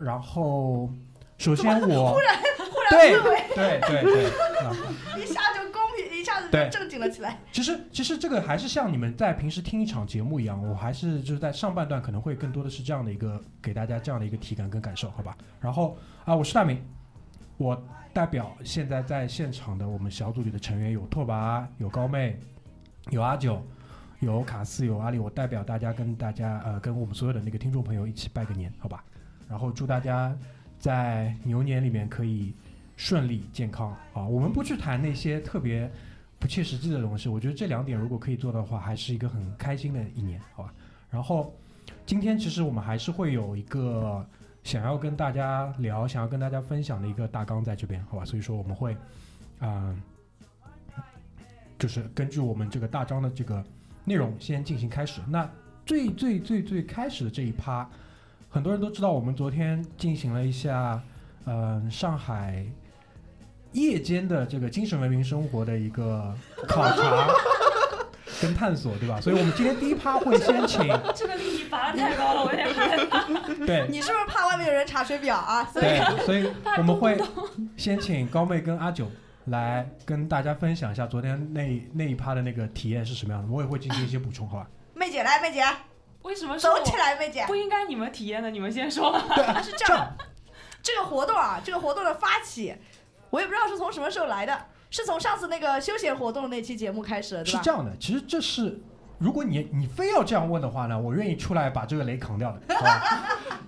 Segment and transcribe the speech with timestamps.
[0.00, 0.90] 然后
[1.36, 3.12] 首先我忽然忽然对
[3.54, 4.26] 对对对
[4.64, 4.74] 啊，
[5.16, 7.38] 一下就公平，一下子就对正经了起来。
[7.52, 15.36] 其实其实这个还是像你们在平时听一场节目一样，我还是就是在上半段可能会更多的是这样的一个给大家这样的一个体感跟感受，好吧？
[15.60, 16.82] 然后啊，我是大明，
[17.56, 17.80] 我
[18.12, 22.40] 代表现在在现场的我们小组里的成员有拓跋、有高妹、
[23.10, 23.62] 有阿九、
[24.20, 29.04] 有卡斯、有阿里，我代表大家跟大家呃跟我们所有的那个听众朋友一起拜个年，好吧？
[29.48, 30.36] 然后祝大家
[30.78, 32.52] 在牛年里面可以
[32.96, 34.26] 顺利健康啊！
[34.26, 35.90] 我们不去谈那些特别
[36.38, 40.74] 不切实际的东西，我觉得这两点如果可以做的话，还是一个很开心的一年，好吧？
[41.10, 41.54] 然后
[42.04, 44.24] 今天其实我们还是会有一个
[44.62, 48.24] 想要跟大家聊、想要跟大家分享的一个大纲在这边，好吧？
[48.24, 48.96] 所以说我们会
[49.60, 49.96] 啊、
[51.78, 53.64] 就是根据我们这个大章的这个
[54.04, 55.20] 内容先进行开始。
[55.28, 55.48] 那
[55.86, 57.88] 最最最最开始的这一趴，
[58.48, 61.00] 很多人都知道，我们昨天进行了一下，
[61.46, 62.64] 嗯、上海
[63.72, 66.34] 夜间的这个精神文明生活的一个
[66.66, 67.28] 考察
[68.40, 69.20] 跟探索，对吧？
[69.20, 73.66] 所以我们今天第一趴会先请 这个利益拔得太高了，我有点害怕。
[73.66, 75.64] 对你是不是怕外面有人查水表啊？
[75.64, 77.20] 所以对，所以 我们会
[77.76, 79.10] 先请高妹跟阿九
[79.46, 84.68] 来跟大家分享一下昨天那那一趴的那个体验是什么样的，我也会进行一些补充，好吧？
[84.94, 85.62] 妹姐来，妹姐
[86.22, 86.82] 为什么是走？
[86.84, 87.44] 起来，妹姐。
[87.46, 89.62] 不应该你们体验的，你们先说吧。
[89.62, 90.14] 是 这样，
[90.82, 92.74] 这个活动啊，这个活动的发起，
[93.30, 97.58] 我也不知道是从什么时候来的，是从上次那个休闲活动那期节目开始的，对吧？
[97.58, 98.80] 是这样的，其实这是。
[99.18, 103.02] 如果你你非要这样问的话呢，我愿意出来把这个雷扛掉的， 好吧？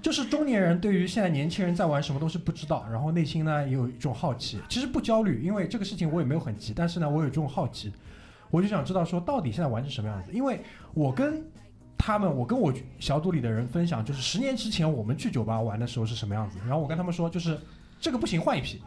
[0.00, 7.92] 就是中年人对于现在年轻人在玩什么东西不知道，然后内心呢也有一种好奇，其实不焦虑，因为这个事情我也没有很急，但是呢我有这种好奇，
[8.48, 10.62] 我就想知道说到底现在玩成什么样子，因为
[10.94, 11.44] 我跟
[12.02, 17.60] 他们，我跟我小组里的人分享，就是十年之前我们去酒吧玩的时候是什么样子，然后我跟他们说，就是
[18.00, 18.82] 这个不行，换一批。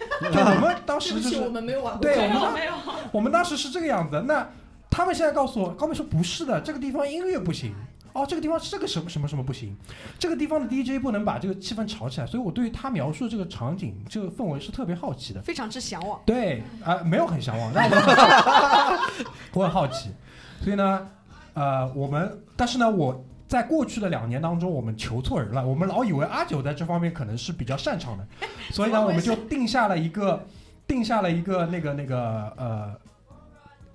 [0.32, 4.22] 就我们当时就是们没有玩对，我们当没有没有， 我们当时是这个样子的。
[4.22, 4.48] 那
[4.90, 7.72] 他们现在告诉我，高妹说不是的，这个地方音乐不行。
[8.12, 9.76] 哦，这个地方是这个什么什么什么不行，
[10.18, 15.40] 这个地方的 DJ 不能把这个气氛炒起来，所以我对于他描述的这个场景、这个氛围是特别好奇的。
[15.40, 16.20] 非常之向往。
[16.26, 19.08] 对啊、没有很向往，但我
[19.60, 20.10] 我很好奇，
[20.60, 21.08] 所以呢，
[21.54, 28.26] 呃，我们但是呢，我在过去的两年当中，我们求错人了，我们老以为阿九在这方面可能是比较擅长的，
[28.70, 30.44] 所以呢，我们就定下了一个
[30.86, 32.96] 定下了一个那个那个呃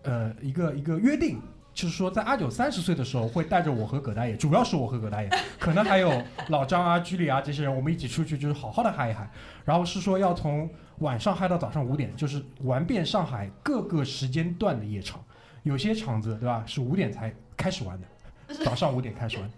[0.03, 1.39] 呃一个一个约定。
[1.73, 5.29] 就是说，在阿九三十岁的时候，会带着我和葛大爷，主要是我和葛大爷，
[5.59, 6.09] 可能还有
[6.47, 9.29] 老张啊、居里啊这些人，我们一起出去，就是好好的嗨一嗨。
[9.65, 10.69] 然后是说要从
[10.99, 15.21] 晚上嗨到早上五点，就是玩遍上海各个时间段的夜场。
[15.63, 19.49] 有些场子对吧，是五点才开始玩的，早上五点开始玩。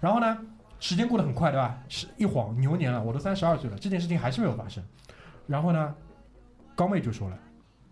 [0.00, 0.38] 然后呢，
[0.80, 1.78] 时间过得很快对吧？
[1.88, 4.82] 是一晃牛年了，我都三十二岁了，这件事情还是没有发生。
[5.46, 5.94] 然后呢，
[6.74, 7.38] 高妹就说了，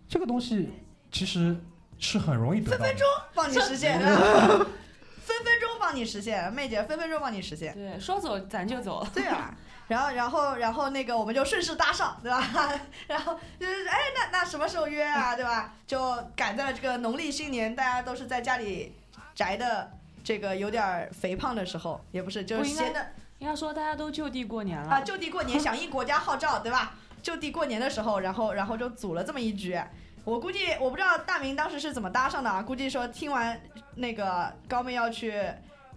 [0.08, 0.70] 这个东西
[1.10, 1.56] 其实
[1.98, 2.94] 是很容易得到的。
[3.34, 7.74] 帮你实现， 分分钟帮你实现，妹姐分分钟帮你实现。
[7.74, 9.06] 对，说走咱就走。
[9.14, 9.54] 对啊，
[9.88, 12.42] 然后然后然后那个我们就顺势搭上，对吧？
[13.06, 15.74] 然后就是哎，那那什么时候约啊，对吧？
[15.86, 18.94] 就赶在了这个农历新年，大家都是在家里
[19.34, 19.90] 宅的
[20.22, 23.06] 这个有点肥胖的时候，也不是，就是应该闲的
[23.38, 24.88] 应该说大家都就地过年了。
[24.88, 26.94] 啊，就地过年，响应国家号召，对吧？
[27.22, 29.80] 就地过年的时候，然后然后就组了这么一局。
[30.24, 33.60] 我估计我不知道大明当时是怎么搭上的啊，估计说听完
[33.96, 35.42] 那个高妹要去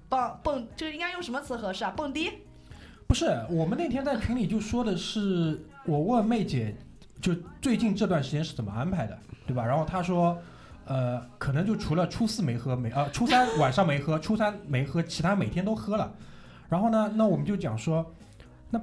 [0.09, 1.93] 蹦蹦，这应该用什么词合适啊？
[1.95, 2.31] 蹦迪？
[3.07, 6.75] 不是，我们那天在群里就说的是，我问妹姐，
[7.21, 9.15] 就最近这段时间是怎么安排的，
[9.45, 9.63] 对吧？
[9.63, 10.35] 然后她说，
[10.85, 16.13] 呃，可能就除了初四没喝，没呃 初三晚上没喝，初三没喝，其他每天都喝了。
[16.69, 18.05] 然后呢，那我们就讲说，
[18.69, 18.81] 那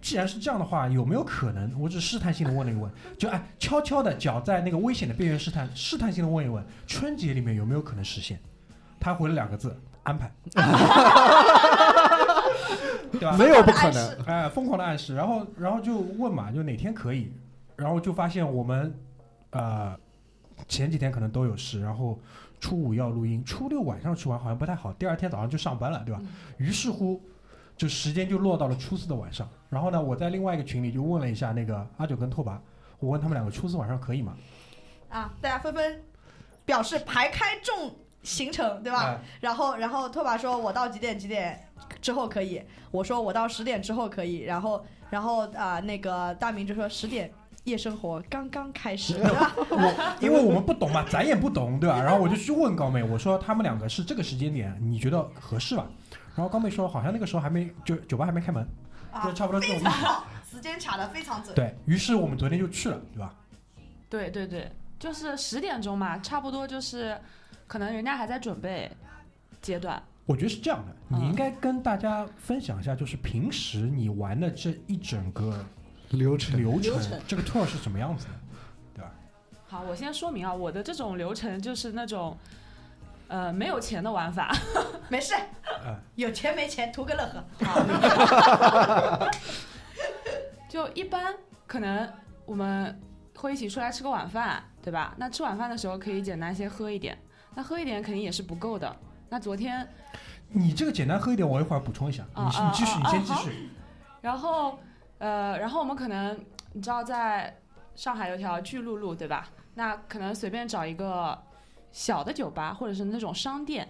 [0.00, 1.72] 既然是这样的话，有没有可能？
[1.80, 8.38] 我只试探性的问了一问，就哎悄悄的脚在那个危险的边缘试探，试探性的问一问，春节里面有没有可能实现？
[8.98, 10.30] 他回了两个字：安排。
[13.12, 13.36] 对吧？
[13.36, 14.24] 没有不可能。
[14.26, 17.32] 哎，疯狂的暗示，然后然后就问嘛，就哪天可以，
[17.76, 18.92] 然后就发现我们
[19.50, 19.96] 呃
[20.68, 22.18] 前几天可能都有事，然后
[22.60, 26.20] 初五要录音，初六晚上去玩好像不太好，第二天早上就上班了，对吧？
[26.56, 27.20] 于是乎，
[27.76, 29.48] 就时间就落到了初四的晚上。
[29.68, 32.56] 然后呢，我在另外一个群里就问了一下那个阿九跟拓跋，
[32.98, 34.36] 我问他们两个初四晚上可以吗？
[35.08, 36.02] 啊，大家纷纷
[36.64, 39.04] 表示排开众行程，对吧？
[39.04, 41.60] 哎然后，然后拓跋说我到几点几点
[42.00, 47.30] 之后可以，我说我到十点之后可以，然后，然后啊、那个大明就说十点
[47.64, 49.14] 夜生活刚刚开始？
[49.20, 52.00] 我因为我们不懂嘛， 咱也不懂，对吧？
[52.02, 55.86] 然后我就去问高妹，我说他们两个是这个时间点，你觉得合适吧？
[56.36, 58.66] 然后高妹说好像那个时候还没就酒吧还没开门，
[59.12, 59.90] 啊就差不多这种
[60.50, 61.54] 时间卡的非常准。
[61.54, 63.34] 对于是，我们昨天就去了，对吧？
[64.08, 67.18] 对对对，就是十点钟嘛，差不多就是，
[67.66, 68.90] 可能人家还在准备
[69.62, 70.00] 阶段。
[70.26, 75.64] 我觉得是这样的，嗯你应该跟大家分享一下，就是平时你玩的这一整个
[76.10, 78.32] 流程流程流程，这个 tour 是什么样子的？
[78.94, 79.10] 对吧
[79.66, 82.36] 好，我先说明啊，我的这种流程就是那种，
[83.28, 84.54] 呃，没有钱的玩法。
[85.08, 85.34] 没事，
[85.84, 87.44] 嗯有钱没钱图个乐呵。
[87.64, 89.28] 好，
[90.68, 91.34] 就一般
[91.66, 92.10] 可能
[92.46, 93.00] 我们
[93.36, 95.14] 会一起出来吃个晚饭，对吧？
[95.16, 97.18] 那吃晚饭的时候可以简单先喝一点，
[97.54, 98.94] 那喝一点肯定也是不够的。
[99.28, 99.86] 那昨天，
[100.48, 102.24] 你这个简单喝一点，我一会儿补充一下。
[102.34, 103.68] 啊你你继续，啊你先继续。
[104.20, 104.78] 然后
[105.24, 106.38] 呃，然后我们可能
[106.74, 107.56] 你知道在
[107.94, 109.48] 上海有条巨鹿路，对吧？
[109.72, 111.42] 那可能随便找一个
[111.92, 113.88] 小的酒吧或者是那种商店，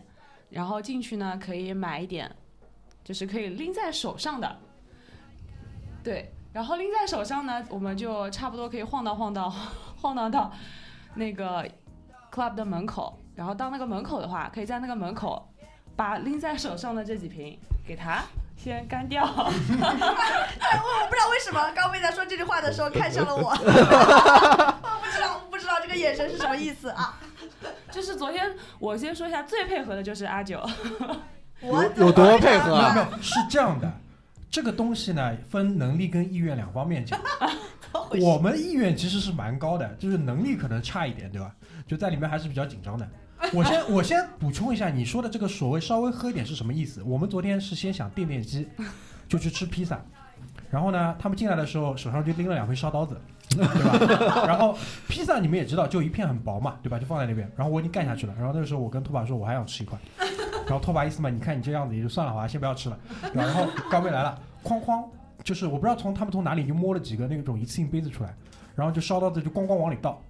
[0.50, 2.30] 然后进去呢可以买一点，
[3.02, 4.56] 就是可以拎在手上的，
[6.04, 6.32] 对。
[6.52, 9.50] 然后拎在手上呢，我们就差不多可以晃荡晃荡，
[9.96, 10.52] 晃荡到
[11.16, 11.68] 那个
[12.30, 13.18] club 的门口。
[13.34, 15.48] 然后到那个门口的话，可以在那个门口
[15.96, 18.22] 把拎在手上的这几瓶给他
[18.56, 19.24] 先干掉。
[19.24, 23.56] 我不知道为什么刚魏在说这句话的时候看向了我，我
[25.02, 27.18] 不知道不知道这个眼神是什么意思啊？
[27.90, 30.60] 就是昨天我先说一下，最配合的就是阿九，
[31.60, 33.92] 我有有多配合啊没有没有，是这样的，
[34.50, 37.20] 这个东西呢分能力跟意愿两方面讲。
[38.20, 41.54] 我们意愿其实是蛮高的，就是能力可能差一点，对吧？
[41.86, 43.08] 就在里面还是比较紧张的。
[43.52, 47.02] 我先我先补充一下，你说的这个所谓稍微喝一点是什么意思？
[47.02, 48.66] 我们昨天是先想垫垫饥，
[49.28, 50.00] 就去吃披萨，
[50.70, 53.20] 然后呢，他们进来的时候手上就拎了两片烧刀子，
[53.50, 54.44] 对吧？
[54.48, 54.76] 然后
[55.08, 56.98] 披萨你们也知道，就一片很薄嘛，对吧？
[56.98, 58.34] 就放在那边，然后我已经干下去了。
[58.36, 59.98] 然后那个时候我跟拓跋说，我还想吃一块，
[60.66, 63.44] 然后拓跋意思嘛，你看你这样子也就算了，好吧，先不要吃了，对吧？
[63.44, 65.04] 然后高妹来了，哐哐，
[65.42, 68.34] 就是我不知道从他们从哪里就摸了几个那种一次性杯子出来，
[68.74, 70.20] 然后就烧刀子就咣咣往里倒，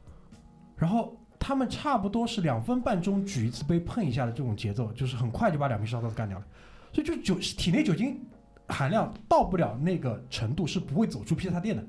[0.77, 1.17] 然后
[1.47, 6.45] 他们差不多是两分半钟举一次杯碰一下的这种节奏，就是很快就把两瓶烧刀子干掉了，
[6.91, 8.19] 所以就酒体内酒精
[8.67, 11.85] 含量到不了那个程度，是不会走出披萨店的。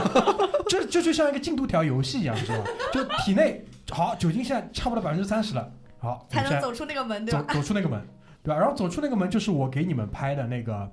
[0.70, 2.70] 这这就像一个进度条游戏一样，你知道吧？
[2.90, 7.44] 就体内好酒精现在差不多百分之三十了，好，才能走出那个门，对吧？
[7.52, 8.02] 走出那个门，
[8.42, 8.58] 对吧？
[8.58, 10.90] 然后走出那个门就是我给你们拍的那个，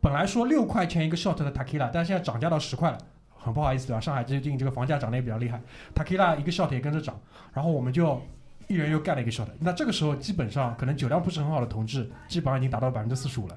[0.00, 2.98] 本来说六块钱一个 shot 的 takila，但现在涨价到十块了，
[3.42, 4.00] 很不好意思，对吧？
[4.00, 5.60] 上海最近这个房价涨得也比较厉害
[5.94, 7.18] ，tequila 一个 shot 也跟着涨，
[7.52, 8.20] 然后我们就
[8.68, 9.46] 一人又干了一个 shot。
[9.58, 13.56] 那这个时候基本上可能酒量不是很好的同志，基本上已经达到百分之四十五了。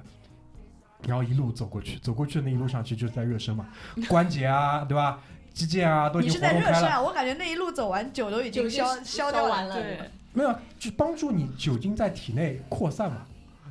[1.06, 3.66] 然后一路走过去，走过去的那一路上其实就是在热身嘛，
[4.08, 5.20] 关节啊，对吧？
[5.52, 6.72] 肌腱啊都已你是经活动开了。
[6.72, 7.02] 在热身啊？
[7.02, 9.44] 我感觉那一路走完，酒都已经消消掉。
[9.44, 10.00] 完了，对，
[10.32, 13.18] 没有，就帮助你酒精在体内扩散嘛，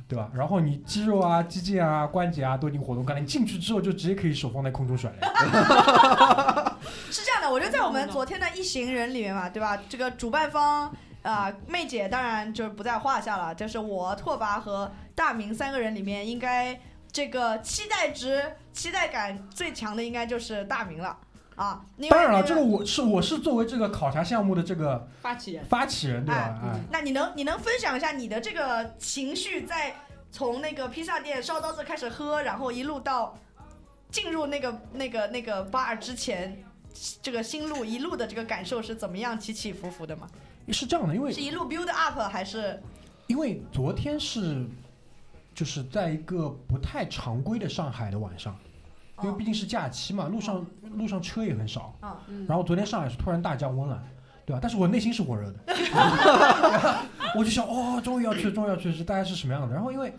[0.06, 0.30] 对吧？
[0.34, 6.78] 然后你肌肉啊、肌腱啊、关节啊都已经活动开了，你进去之后就直接可以手放在空中甩了。
[7.10, 9.76] 是这样的，我觉得在我们昨天的一行人里面嘛，对吧？
[9.88, 16.78] 这个主办方啊、妹姐当然就是不在话下了，就是我拓跋和大明三个人里面，应该
[17.10, 21.16] 这个期待值、期待感最强的应该就是大明了
[21.56, 21.84] 啊。
[22.10, 25.64] 当然了，这个我是我是作为这个考察项目的这个发起人。
[25.64, 26.60] 发起人，对吧？
[26.62, 29.94] 哎哎，那你能你能分享一下你的这个情绪，在
[30.30, 33.36] 从那个披萨店烧刀子开始喝，然后一路到
[34.10, 36.62] 进入那个那个那个 bar 之前，
[37.22, 40.28] 这个心路一路的这个感受是怎么样起起伏伏的吗？
[40.68, 42.82] 是这样的，因为是一路 build up 还是
[43.26, 44.66] 因为昨天是
[45.54, 48.58] 就是在一个不太常规的上海的晚上，
[49.22, 51.96] 因为毕竟是假期嘛，路上路上车也很少。
[52.48, 54.02] 然后昨天上海是突然大降温了，
[54.44, 54.58] 对吧？
[54.60, 55.58] 但是我内心是火热的，
[57.36, 59.74] 我就想，哦，终于要去，终于要去是，大家是什么样的？
[59.74, 60.12] 然后因为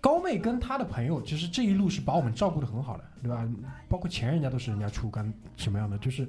[0.00, 3.48] 高妹跟她的朋友，其实这一路是把我们照顾的很好的，对吧？
[3.88, 6.28] 包括钱人家都是人家出干什么样的，就是，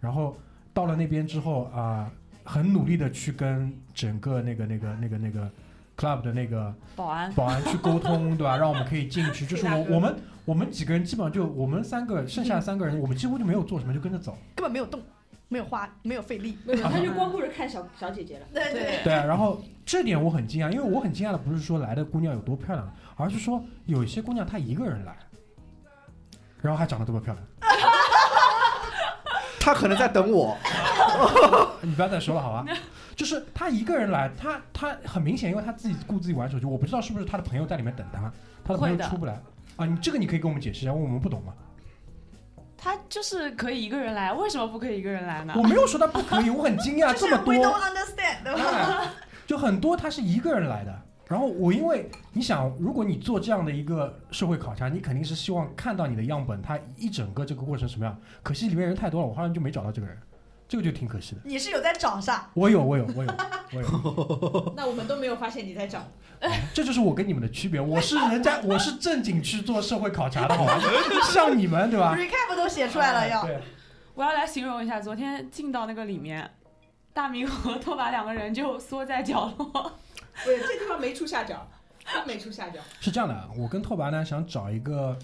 [0.00, 0.36] 然后
[0.72, 2.10] 到了那边之后啊、
[2.44, 5.50] 很努力的去跟整个那个那个那个那个
[5.96, 8.56] club 的那个保安，保安去沟通， 对吧？
[8.56, 9.46] 让我们可以进去。
[9.46, 14.36] 就是我我们我们几个人基本上就我们三个，剩下的三个人，我们几乎就没有做什么，就跟着走。
[14.56, 15.00] 根本没有动，
[15.48, 16.58] 没有花，没有费力。
[16.64, 18.46] 没有，他就光顾着看小小姐姐了。
[18.52, 25.16] 对对，对啊，然后这点我很惊讶，因为我很惊讶的不是说来的姑娘有多漂亮，而是说有一些姑娘她一个人来，
[26.60, 27.46] 然后还长得这么漂亮。
[29.60, 30.56] 她可能在等我，
[31.82, 32.66] 你不要再说了好吧？
[33.14, 38.32] 就是他一个人来，他他很明显，因为他自己顾自己玩手机，我不知道是不是他的朋友在里面等他，
[38.64, 39.40] 他的朋友出不来
[39.76, 39.86] 啊。
[39.86, 41.52] 你这个你可以跟我们解释一下，因为我们不懂嘛。
[42.76, 45.62] 他就是可以一个人来，为什么不可以一个人来呢我？
[45.62, 49.08] 没有说他不可以，我很惊讶， 就是这么 we 多 don't understand，
[49.46, 58.18] 就很多他是一个人来的，然后我因为你想，如果你做这样的一个社会考察，你肯定是希望看到你的样本，他一整个这个过程什么样。
[58.42, 60.18] 可惜里面人太多了，我好像就没找到这个人，
[60.72, 61.42] 这个就挺可惜的。
[61.44, 62.48] 你是有在找啥？
[62.54, 63.34] 我有，我有，我有，
[63.74, 66.02] 我有， 那我们都没有发现你在找。
[66.72, 67.78] 这就是我跟你们的区别。
[67.78, 70.80] 我是人家， 我是正经去做社会考察的，好吧？
[71.30, 73.44] 像你们对吧？recap 都写出来了要。
[73.44, 73.60] 对，
[74.14, 76.50] 我要来形容一下，昨天进到那个里面，
[77.12, 79.92] 大明和拓跋两个人就缩在角落。
[80.42, 81.68] 对，这地方没出下脚，
[82.10, 85.18] 真没出下脚，是这样的，我跟拓跋呢想找一个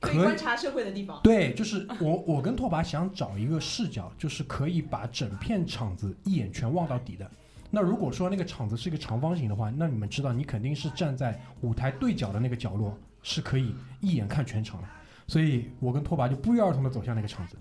[0.00, 1.20] 可以观察社会的地方。
[1.22, 7.30] 对，就是我 我跟拓跋想找一个视角，就是可以把整片场子一眼全望到底的。
[7.70, 14.88] 那如果说那个场子是一个长方形的话，那你们知道，你肯定是站在舞台对角的那个角落，是可以一眼看全场的。
[15.26, 17.56] 所以我跟拓跋就不约而同的走向那个场子，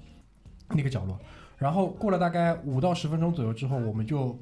[0.69, 1.19] 那个角落。
[1.57, 4.39] 然后过了大概五到十分钟左右之后，我们就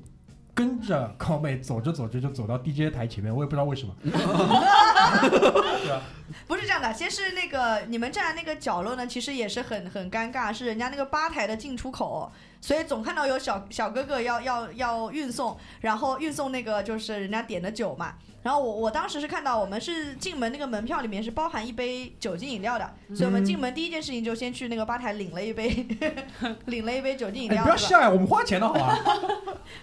[0.56, 3.94] 跟着靠妹走着走着就走到 DJ 台前面，我也不知道为什么。
[6.48, 12.32] 不是这样的，先是那个你们站的那个角落呢，其实也是很很尴尬，是人家那个吧台的进出口，
[12.62, 18.14] 所以总看到有小小哥哥要要要运送，然后运送那个就是人家点的酒嘛。
[18.42, 25.86] 然后我我当时是看到我们是进门那个门票里面是包含一杯酒精饮料的，所以我们进门第一件事情就先去那个吧台领了一杯
[26.66, 28.98] 领了一杯酒精饮料，不要笑呀，我们花钱的好吧？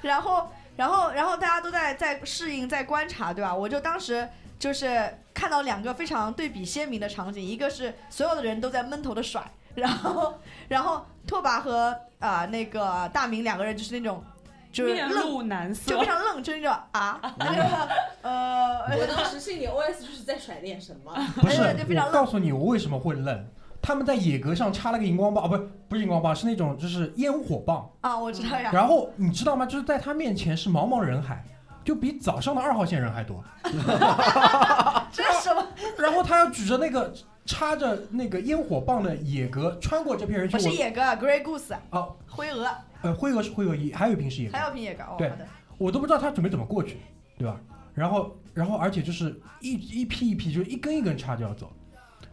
[0.03, 3.55] 然后，然后，然后大家都在在适应，在观察，对吧？
[3.55, 10.39] 我就当时就是看到两个非常对比鲜明的场景，一个是所有的人都在闷头的甩，然后，
[10.69, 14.25] 然后拓跋和啊、那个大明两个人就是那种
[14.73, 17.89] 就是面愣，露难色就非，常愣，就那种啊， 那个
[18.23, 21.13] 呃，我当时心里 OS 就是在甩脸什么。
[21.41, 23.47] 不是就非，常愣告诉你我为什么会愣。
[23.83, 27.91] 他们在野格上插了个荧光棒，啊，不是不是荧光棒，是那种就是烟火棒。
[28.01, 29.67] 啊，我知道呀，然后你知道吗？
[29.67, 31.45] 就是在他面前是茫茫人海，
[31.85, 33.43] 就比早上的二号线人还多。
[35.13, 35.67] 这是什么？
[35.99, 37.13] 然后他要举着那个
[37.45, 40.59] 插着那个烟火棒的野格穿过这片人群。
[40.59, 42.69] 不是野格，Grey Goose，哦，灰鹅，
[43.03, 45.31] 呃，灰鹅是灰鹅一，还有一瓶是野格还，有瓶野格，哦，对，
[45.77, 46.99] 我都不知道他准备怎么过去，
[47.37, 47.61] 对吧？
[47.95, 51.71] 然后，然后而且就是一一批一批，就是一根一根插着要走。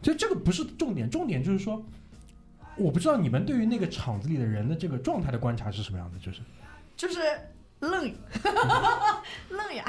[0.02, 1.84] 所以这个不是重点，重点就是说，
[2.78, 6.42] 我不知道你们对于那个场子里的人的这个状态的观察是什么样的，就是
[6.96, 7.20] 就是
[7.80, 8.14] 愣
[9.50, 9.86] 愣呀。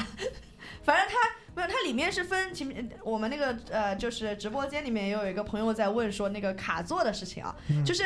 [0.83, 1.14] 反正他
[1.55, 8.05] 没有，它里面是分前面我们那个呃，就是直播间里面也有一个朋友在问说那个卡座的事情啊，嗯就是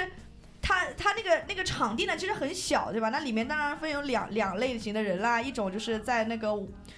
[0.60, 3.10] 他他那个那个场地呢其实很小，对吧？
[3.10, 6.52] 那里面当然分有两两类型的人啦，一种就是在那个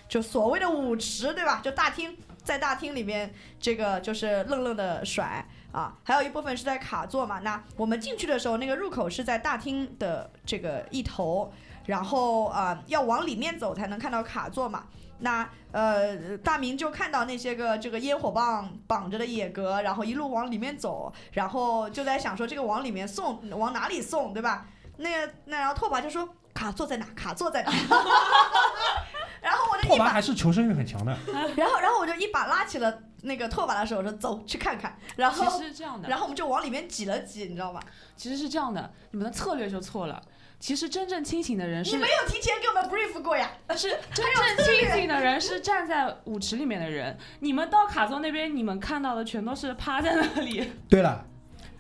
[0.09, 1.61] 就所谓的舞池，对吧？
[1.63, 7.41] 就大厅，在大厅里面这个就是愣愣的甩啊，还有一部分是在卡座嘛。
[7.41, 11.53] 那我们进去的时候，那个入口是在大厅的这个一头，
[11.87, 14.87] 然后啊、呃要往里面走才能看到卡座嘛。
[15.19, 24.69] 那呃，大明就看到那些个这个烟火棒绑着的野格，然后一路往里面走，然后就在想说这个往里面送往哪里送，对吧？
[24.99, 27.07] 那那然后拓跋就说卡座在哪？
[27.15, 27.71] 卡座在哪？
[29.43, 31.15] 然后我就拓跋，还是求生欲很强的。
[31.55, 34.99] 然后然后我就一把拉起了那个拓跋的手，说走去看看。
[35.17, 37.81] 然后其后实是这样的，然后我们就往里面挤了挤，你知道吧？
[38.17, 40.21] 其实是这样的，你们的策略就错了。
[40.59, 43.51] 其实真正清醒的人是你没有提前给我们 brief 过呀？
[43.77, 50.73] 是 真正清醒的人是站在舞池里面的人，你们到卡座那边，你们看到的全都是趴在那里。
[50.89, 51.27] 对了，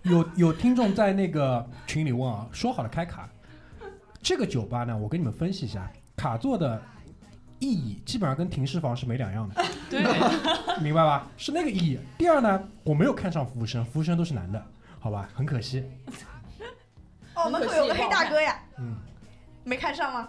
[0.02, 3.26] 有有听众在那个群里问啊，说好了开卡，
[4.26, 6.83] 这个酒吧呢，我跟你们分析一下，卡座的
[7.61, 10.02] 意义基本上跟停尸房是没两样的， 对，
[10.83, 11.28] 明白吧？
[11.37, 11.97] 是那个意义。
[12.18, 14.61] 第二呢，我没有看上服务生，服务生都是男的，
[14.99, 15.88] 好吧，很可惜。
[17.37, 18.97] 哦，门口有个黑大哥呀，嗯，
[19.62, 20.28] 没看上吗？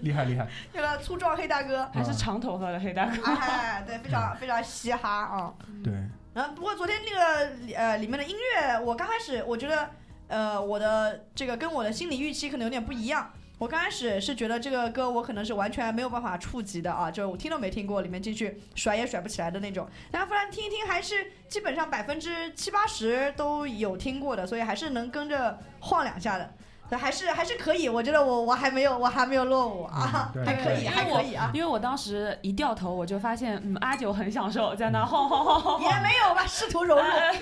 [0.00, 0.48] 厉 害厉害。
[0.72, 3.22] 有个粗壮黑大哥，还是长头发的黑大哥。
[3.22, 5.52] 哎，对，非常非常嘻哈啊。
[5.84, 5.92] 对，
[6.32, 9.90] 然后不过昨天那个呃里面的音乐，我刚开始我觉得
[10.34, 13.30] 呃我的这个跟我的心理预期可能有点不一样。
[13.56, 19.88] 我刚开始是觉得这个歌我可能是完全没有办法触及的啊，就是我听都没听过，里面进去甩也甩不起来的那种。
[20.10, 26.52] 但后来听一听，还是基本上百分之七八十都有听过的，所以还是能跟着晃两下的。
[26.96, 35.88] 还是还是可以，我觉得我我还没有我还没有落伍啊， 还可以还可以啊，因为我当时一掉头，我就发现，嗯，阿九很享受在那晃晃晃晃也。
[36.02, 37.02] 没有吧，试图融入。
[37.02, 37.34] 哎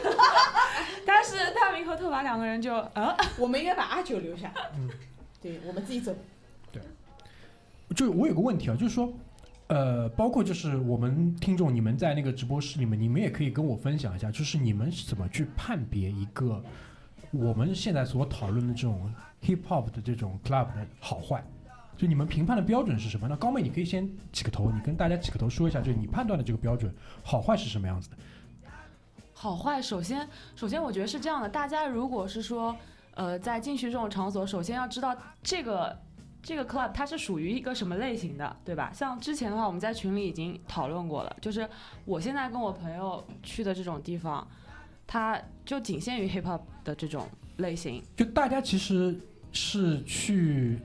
[1.04, 4.88] 但是大明和拓跋两个人就，啊， 我们应该把阿九留下嗯，
[5.40, 6.14] 对我们自己走。
[6.70, 6.80] 对
[7.94, 9.12] 就我有个问题啊，就是说，
[9.66, 16.62] 呃，包括就是我们听众，你们在那个直播室里面，你们也可以跟我分享一下，就是你们是怎么去判别一个
[17.32, 21.44] 我们现在所讨论的这种 hip hop 的这种 club 的好坏，
[21.96, 23.26] 就你们评判的标准是什么？
[23.28, 28.16] 那高妹，你可以先起个头，你跟大家起个头说一下，就是你判断的这个标准好坏是什么样子的？
[29.34, 32.76] 好坏，首先，首先我觉得是这样的，大家如果是说，
[33.14, 35.98] 呃，在进去这种场所，首先要知道这个
[36.40, 38.92] 这个 club 它是属于一个什么类型的，对吧？
[38.94, 41.68] 像之前的话，我们在群里已经讨论过了，就是
[42.04, 44.46] 我现在跟我朋友去的这种地方，
[45.06, 48.00] 它就仅限于 hip hop 的这种类型。
[48.16, 49.20] 就大家其实
[49.52, 50.80] 是去，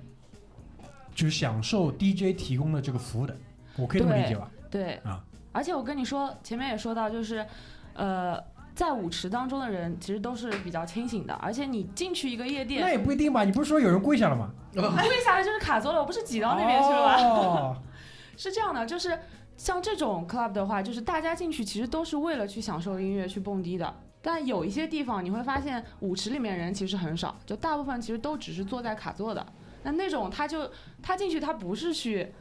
[1.15, 3.35] 就是享受 DJ 提供的这个服务的，
[3.77, 4.49] 我可以这么理解吧？
[4.69, 7.45] 对啊，而且我跟你说，前面也说到，就是，
[7.93, 8.37] 呃，
[8.75, 13.43] 在舞池当中的人其实都是比较清醒的，而且你进去一个夜店那，也不一定吧？
[13.43, 14.51] 你不是说有人跪下了吗？
[14.73, 17.15] 跪下来就是卡座了，我不是挤到那边去了吗？
[17.23, 17.77] 哦，
[18.37, 19.17] 是这样的，就是
[19.55, 23.91] 像这种 club 的话，就是大家进去其实都是为了去享受音乐、去蹦迪的。
[24.27, 29.47] 但有一些地方你会发现，舞池里面人其实很少，就大部分其实都只是坐在卡座的。
[29.83, 30.69] 那那种他就
[31.01, 32.33] 他进去，他不是去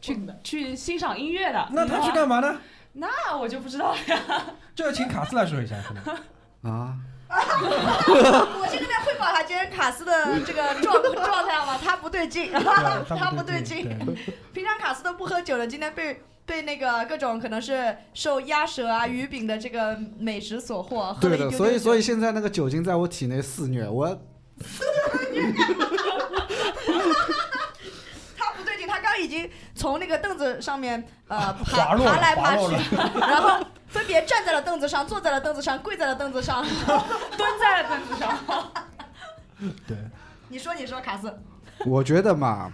[0.00, 1.68] 去去欣赏音乐的。
[1.70, 2.60] 那他去干嘛呢？
[2.94, 4.44] 那我就不知道了呀。
[4.74, 6.02] 这要请卡斯来说一下，可能。
[6.72, 11.78] 啊，我现在在汇报他今天卡斯的这个状状态吗？
[11.80, 13.96] 他不对劲，他不对劲。
[14.52, 24.06] 平常卡斯都不喝酒的，今天被被那个各种可能是受鸭舌啊、鱼饼的这个美食所惑，喝了对的，一丢丢所以所以现在那个酒精在我体内肆虐，我
[28.36, 32.76] 他不对劲，他刚已经从那个凳子上面呃爬爬来爬去，
[33.18, 36.62] 然后分别站在了凳子上，坐在了凳子上，跪在了凳子上。
[37.36, 38.38] 蹲在了凳子上。
[39.86, 39.96] 对，
[40.48, 41.32] 你说，你说，卡斯，
[41.86, 42.72] 我觉得嘛，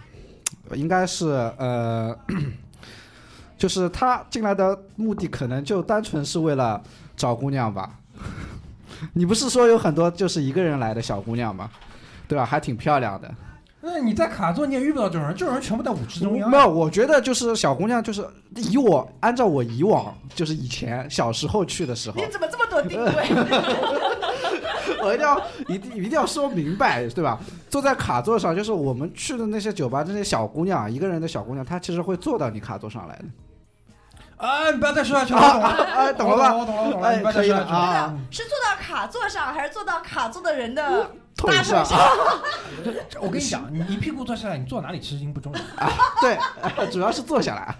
[0.72, 1.28] 应该是
[1.59, 2.18] 呃，
[3.60, 6.82] 就是他进来的目的可能就单纯是为了
[7.14, 7.90] 找姑娘吧。
[9.12, 11.68] 你不是说有很多就是一个人来的小姑娘吗？
[12.26, 12.42] 对吧？
[12.42, 13.30] 还挺漂亮的。
[13.82, 16.50] 那你在卡座你也遇不到这种人，这种人全部在舞池中央。
[16.50, 23.12] 没有，我觉得就是小姑娘，就是以我按照我以往就是以前小时候去的时候你，怎么这么多定位？
[25.02, 27.38] 我一定要一定一定要说明白，对吧？
[27.68, 33.24] 坐在卡座上，就是我们去的那些酒吧，那些小姑娘，一个人的小姑娘，她其实会坐到你卡座上来的。
[34.40, 36.57] 啊，你不要再说下去了，啊我懂了，啊，懂了吧？
[36.57, 37.76] 我懂了，我懂了，哎你不要再可以说下去了。
[37.79, 41.85] 啊，是坐到卡座上，还是坐到卡座的人的大腿上？
[43.20, 45.61] 我跟你讲，你一屁股坐下来，你坐哪里其实已经不重要。
[46.22, 46.38] 对，
[46.90, 47.74] 主要是坐下来。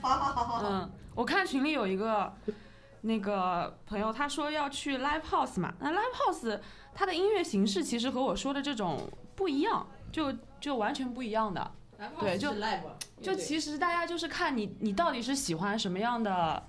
[0.00, 2.32] 好好好好好，嗯，我看群里有一个
[3.02, 6.58] 那个朋友，他说要去 live house 嘛，那 live house
[6.94, 11.70] 它的音乐形式其实和我说的这种不一样，就就完全不一样的。
[12.20, 12.52] 对就
[13.22, 16.62] 就其实大家就是看你你到底是喜欢什么样的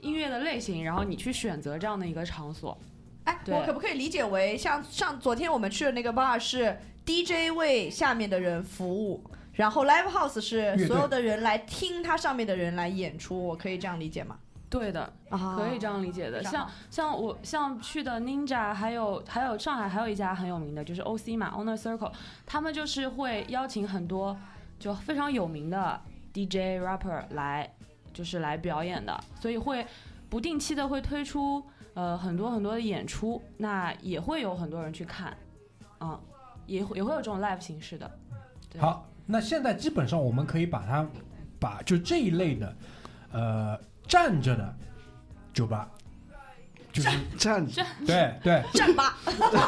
[0.00, 2.76] 音乐的类型，然后你去选择这样的一个场所。
[3.24, 6.76] 哎，我可不可以理解为像上昨天我们去的那个 bar 是
[7.06, 14.36] DJ 为下面的人服务，然后 live house 是所有的人来听他上面的人来演出，我可以这样理解吗？
[14.68, 16.42] 对的，啊可以这样理解的。
[16.42, 22.10] 像像我像去的 Ninja，还有还有上海还有一家很有名的，就是 OC 嘛，Owner Circle，
[22.46, 24.36] 他们就是会邀请很多
[24.82, 26.00] 就非常有名的
[26.34, 27.72] DJ rapper 来，
[28.12, 29.86] 就是来表演的，所以会
[30.28, 31.64] 不定期的会推出
[31.94, 35.36] 呃很多很多的演出，那也会有很多人去看，
[36.00, 36.20] 嗯，
[36.66, 38.10] 也也会有这种 live 形式的。
[38.80, 41.06] 好，那现在基本上我们可以把它
[41.60, 42.76] 把就这一类的，
[43.30, 44.74] 呃，站着的
[45.54, 45.88] 酒吧，
[46.92, 47.66] 就是站
[48.06, 48.62] 对对。
[48.74, 49.16] 站吧，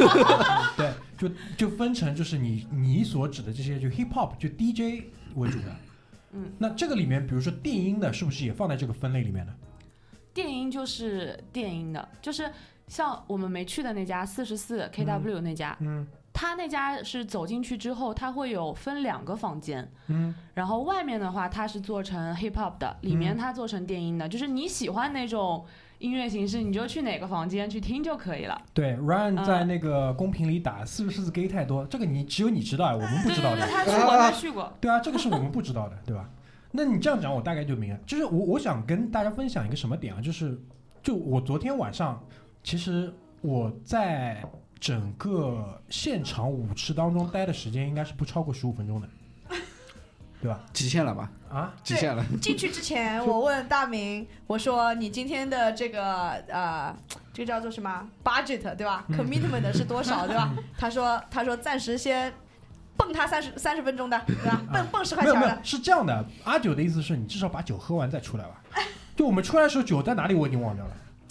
[0.77, 5.77] 对，就就分成就是你你所指的这些就 hip hop 就 DJ 为主的。
[6.33, 9.53] 嗯，那这个里面，比如说电音的，是不是也放在这个分类里面呢？
[10.33, 12.51] 电音就是电音的，就是
[12.89, 16.07] 像我们没去的那家四十四 KW 那家，嗯。
[16.37, 25.65] 他那家是走进去之后，他会有分两个房间，嗯，然后外面的话它是做成 hip hop 的，里面嗯它做成电音的，就是你喜欢那种
[26.05, 28.61] 音乐形式，你就去哪个房间去听就可以了。
[28.75, 33.63] 对，Ryan 嗯在那个公屏里打四十四 gay 太多，这个你只有你知道，我们不对对对，知道的。
[33.73, 34.73] 他去过，他去过。
[34.83, 36.29] 对啊，这个是我们不知道的，对吧？
[36.73, 37.99] 那你这样讲，我大概就明白。
[38.05, 40.21] 就是我我想跟大家分享一个什么点啊？
[40.21, 40.61] 就是
[41.03, 42.23] 就我昨天晚上，
[42.63, 44.45] 其实我在
[44.79, 49.09] 整个现场舞池当中待的时间应该是不超过十五分钟的，
[50.45, 50.61] 对吧？
[50.75, 51.31] 极限了吧？
[51.51, 52.23] 啊，极限了。
[52.43, 56.95] 进去之前， 我问大明，我说你今天的这个呃，
[57.33, 60.53] 这个叫做什么 budget 对吧嗯？commitment 是多少对吧？
[60.77, 62.31] 他说他说暂时先
[62.95, 64.61] 蹦他三十三十分钟的对吧？
[64.71, 66.23] 蹦蹦十块钱的，，是这样的。
[66.45, 68.61] 阿九的意思是你至少把酒喝完再出来吧。
[69.17, 70.91] 就我们出来的时候酒在哪里我已经忘掉了。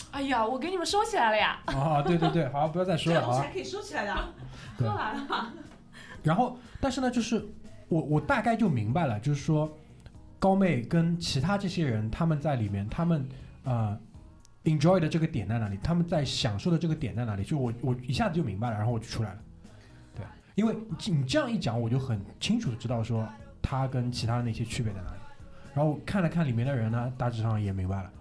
[0.10, 3.46] 哎呀，我给你们收起来了呀，啊，对对对，好，不要再说了，好吧。
[3.54, 4.16] 可以收起来的。
[4.80, 5.54] 喝完了。
[6.24, 7.46] 然后，但是呢，就是
[7.94, 9.72] 我我大概就明白了，就是说
[10.40, 13.24] 高妹跟其他这些人他们在里面，他们
[13.64, 13.96] 呃
[14.64, 19.40] enjoy 的这个点在哪里，他们在享受的这个点在哪里，就我我一下子就明白了，然后我就出来了。
[20.16, 20.26] 对，
[20.56, 20.76] 因为
[21.08, 23.28] 你这样一讲，我就很清楚的知道说
[23.62, 25.18] 他跟其他的那些区别在哪里。
[25.76, 28.12] 然后看了看里面的人呢，大致上也明白了，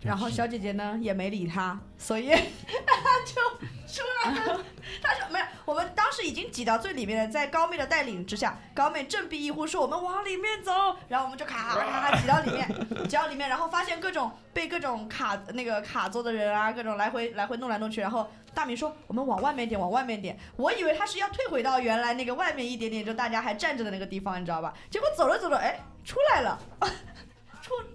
[0.00, 2.36] 然后小姐姐呢也没理他，所以他
[3.24, 3.40] 就
[3.86, 4.64] 出来了。
[5.00, 10.72] 他说没有，我们当时已经挤到最里面了，在高妹的带领之下，高妹振臂一呼说我们往里面走，
[11.08, 24.74] 然后我们就咔咔咔挤到里面，挤到里面，然后发现各种被各种卡那个卡座的人啊，各种来回来回弄来弄去，然后大明说我们往外面点，往外面点，我以为他是要退回到原来那个外面一点点，就大家还站着的那个地方，你知道吧？
[24.90, 26.58] 结果走着走着，哎，出来了，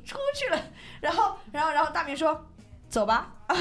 [0.03, 0.61] 出出去了。
[1.01, 2.45] 然后，然后，然后大明说
[2.89, 3.33] ：“走吧。”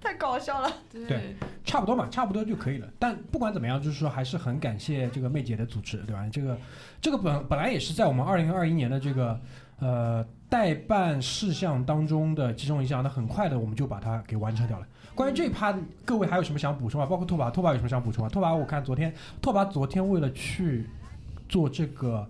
[0.00, 0.72] 太搞笑了。
[0.90, 2.88] 对差不多嘛，差不多就可以了。
[2.98, 6.28] 但不管怎么样，就是说还是很感谢这个妹姐的组织，对吧？
[6.32, 6.58] 这个
[7.00, 9.40] 这个本本来也是在我们二零二一年的这个
[9.78, 14.86] 呃代办事项当中的其中一项，那很快的我们就把它给完成掉了。
[15.14, 15.72] 关于这一趴，
[16.04, 17.06] 各位还有什么想补充啊？
[17.06, 18.28] 包括拓跋，拓跋有什么想补充啊？
[18.28, 20.90] 拓跋，我看昨天拓跋昨天为了去
[21.48, 22.28] 做这个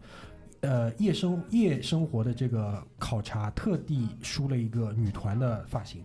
[0.63, 6.03] 呃夜生夜生活的这个考察，特地梳了一个女团的发型。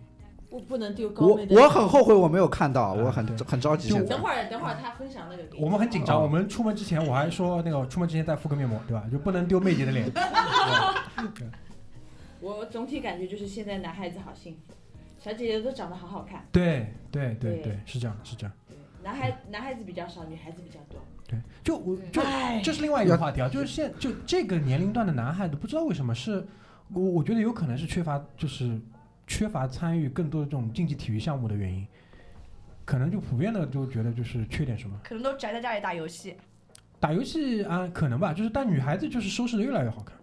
[0.50, 1.54] 我不能丢高我妹的。
[1.54, 3.90] 我很后悔我没有看到，嗯我很对很着急。
[4.06, 5.62] 等会儿等会儿他分享那个给。
[5.62, 9.04] 我们很紧张，哦我们出门之前我还说那个出门之前再敷个面膜，对吧？
[9.12, 10.10] 就不能丢妹姐的脸。
[12.40, 14.72] 我总体感觉就是现在男孩子好幸福，
[15.18, 18.52] 小姐姐都长得好好看，对对对对对，是这样是这样。
[19.02, 21.00] 男孩男孩子比较少，女孩子比较多。
[21.26, 26.46] 对，就我就哎这是另外一个话题啊，就是现就这个年龄段的男孩子，不知道为什么是，
[26.92, 28.80] 我我觉得有可能是缺乏就是
[29.26, 31.86] 缺乏参与更多的这种竞技体育项目的原因，
[32.84, 34.98] 可能就普遍的就觉得就是缺点什么。
[35.04, 36.34] 可能都宅在家里打游戏。
[36.98, 40.16] 打游戏啊，可能吧，就是但女孩子就是收拾的越来越好看，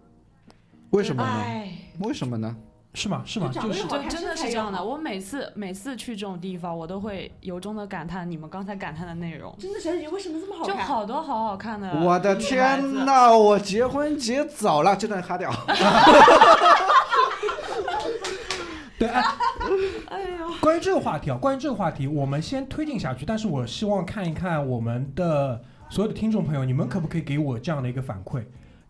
[0.90, 1.28] 为什么呢？
[1.28, 2.56] 哎，为什么呢？
[2.96, 3.22] 是吗？
[3.26, 3.50] 是吗？
[3.52, 4.82] 就是就真的是这样的。
[4.82, 10.82] 我每次每次去这种地方，我都会由衷的感叹你们刚才感叹的内容，真的小姐姐为什么这么好看就？
[10.82, 11.92] 好多好好看的。
[12.00, 15.52] 我的天呐，我结婚结早了，这段卡掉。
[18.98, 19.22] 对，哎，
[20.08, 23.26] 哎呦，关于这个话题啊，关于这个话题，我们先推进下去。
[23.26, 28.42] 但是我希望看一看我们的所有的听众朋友，你们可不可以给我这样的一个反馈？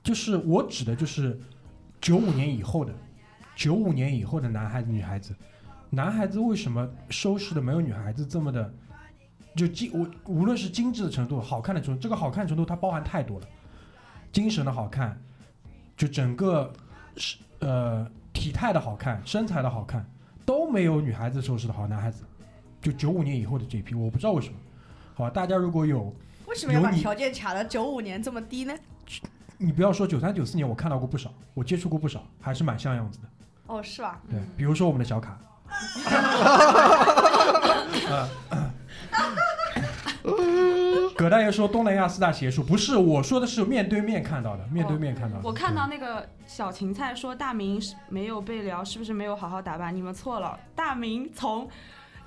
[0.05, 1.41] 就是我指的就是
[2.01, 2.93] 九五年以后的，
[3.57, 5.35] 九五年以后的男孩子、女孩子，
[5.91, 8.73] 男孩子为什么收拾的没有女孩子这么的，
[9.57, 13.47] 就精我无论是精致的程度、好看的程度，这个好看程度它包含太多了，
[14.31, 15.21] 精神的好看，
[15.97, 16.73] 就整个
[17.17, 20.09] 是呃体态的好看、身材的好看。
[20.45, 22.23] 都没有女孩子收拾的好，男孩子
[22.81, 24.55] 就九五年以后的这一批，我不知道为什么。
[25.13, 26.15] 好吧，大家如果有，
[26.47, 28.73] 为什么要把条件卡到九五年这么低呢？
[29.59, 33.29] 你不要说九三九四年，我看到过不少，我接触过不少，还是蛮像样子的。
[33.67, 34.21] 哦，是吧？
[34.31, 35.39] 对，比如说我们的小卡，
[38.09, 38.29] 呃
[41.17, 45.43] 葛大爷说东南亚四大邪术，不是，我说的是面对面看到的，面对面看到的。
[45.45, 49.95] 我看到那个小芹菜说大明是没有被聊，是不是没有好好打扮？
[49.95, 51.69] 你们错了，大明从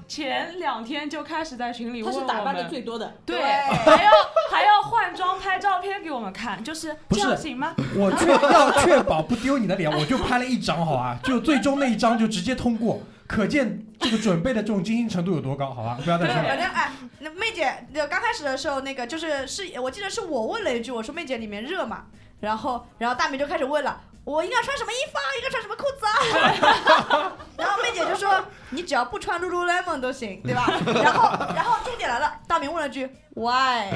[0.10, 3.13] 前两天就开始在群里问我她是打扮的，最多的。
[3.26, 4.12] 对，还要
[4.52, 7.76] 还要换装拍照片给我们看，就是这不是样行吗？
[7.95, 11.19] 我确 要确保不丢你的脸，我就拍了一张，好吧？
[11.24, 16.00] 就最终那一张就直接通过，可见这个准备的这种精心程度有多高，好吧？
[16.04, 16.50] 不要再对，说了。
[16.50, 22.06] 反正哎，那妹姐那刚开始的时候，那个就是是我记得是我问了一句，我说妹姐里面热嘛，
[22.39, 24.02] 然后然后大明就开始问了。
[24.30, 25.26] 我应该穿什么衣服啊？
[25.38, 27.34] 应该穿什么裤子啊？
[27.58, 28.30] 然后妹姐就说
[28.70, 30.68] ：“你只要不穿 lululemon 都行，对吧？”
[31.04, 33.89] 然后，然后重点来了，大明问了句 “Why？”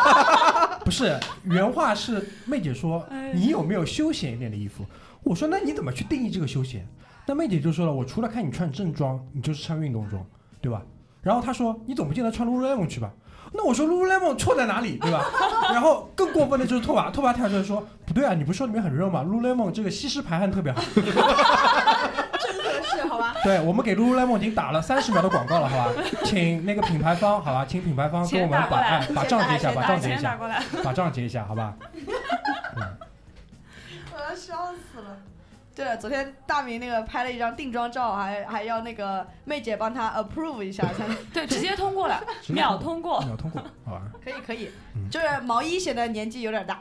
[0.86, 4.86] 不是原话是妹姐说哎你有没有休闲一点的衣服？
[5.22, 6.88] 我说那你怎么去定义这个休闲？
[7.26, 10.24] 那妹姐就说了，我除了看你穿正装，你就是穿运动装，
[10.62, 10.80] 对吧？
[11.20, 13.12] 然后她说你总不见得穿 lululemon 去吧？
[13.52, 15.24] 那我说 lululemon 错在哪里，对吧？
[15.72, 20.82] 然后更过分的就是拓跋，拓跋跳出来说不对啊，你不是说里面很热吗？lululemon 这个吸湿排汗特别好。
[20.94, 21.04] 真
[22.62, 23.34] 合适，好吧？
[23.42, 25.90] 对，我们给 lululemon 已经打了三十秒的广告了，好吧？
[26.24, 28.62] 请那个品牌方，好吧，请品牌方跟我们
[29.14, 30.38] 把账结一下，把账结一下，
[30.84, 31.74] 把账结一下，好吧？
[34.14, 35.16] 我要笑死了。
[35.78, 41.16] 对了，昨天大明那个拍了一张定妆照，还还要那个妹姐帮他 approve 一下才能。
[41.32, 43.20] 对，直接通过了， 秒通过。
[43.20, 44.02] 秒通过，好吧？
[44.24, 46.80] 可以可以嗯，就是毛衣显得年纪有点大。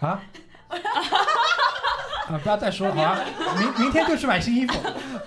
[0.00, 0.22] 啊？
[0.70, 2.38] 啊！
[2.42, 3.24] 不要再说了，好吧？
[3.58, 4.80] 明明天就去买新衣服，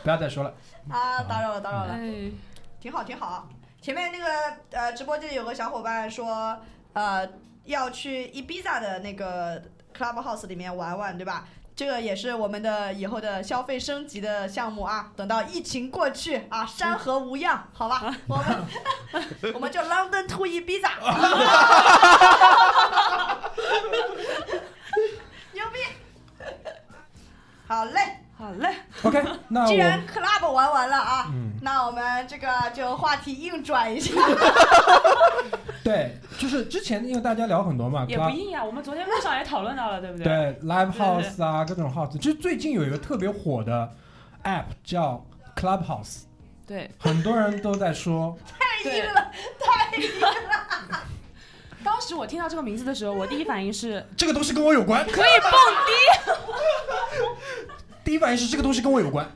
[0.03, 0.51] 不要再说了。
[0.89, 2.31] 啊，打扰了打扰了，哎，
[2.79, 3.47] 挺好挺好。
[3.79, 4.25] 前面那个
[4.71, 6.57] 呃直播间里有个小伙伴说，
[6.93, 7.29] 呃
[7.65, 9.61] 要去 Ibiza 的那个
[9.95, 11.45] Clubhouse 里面玩玩，对吧？
[11.75, 15.11] 这个也是我们的以后的消费升级的项目啊。
[15.15, 18.45] 等到疫情过去啊，山河无恙，好吧，我们
[19.55, 20.91] 我们就 London to Ibiza，
[25.53, 25.79] 牛逼！
[27.67, 34.11] 好嘞，好嘞，OK，那既然 Club 玩完了啊，嗯，那我们这个就话题硬转一下。
[35.81, 38.61] 对，就是之前因为大家聊很多嘛，也不硬啊。
[38.61, 40.25] 我们昨天路上也讨论到了，对不对？
[40.25, 43.89] 对 live house 啊，各种 house，其实最近有一个特别火的
[44.43, 45.25] app 叫
[45.55, 46.23] Clubhouse，
[46.67, 50.33] 对很多人都在说，太硬了，太硬了。
[51.81, 55.51] 当时我听到这个名字的时候，我第一反应是这个东西跟我有关，可以蹦
[55.87, 55.93] 迪。
[58.03, 59.29] 第一反应是这个东西跟我有关，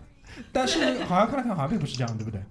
[0.52, 2.42] 但是好像看了看，好像并不是这样，对不对？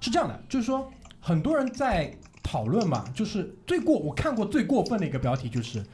[0.00, 5.84] 是这样的，就是说很多人在讨论嘛，就是最过我看过最过分的一个标题就是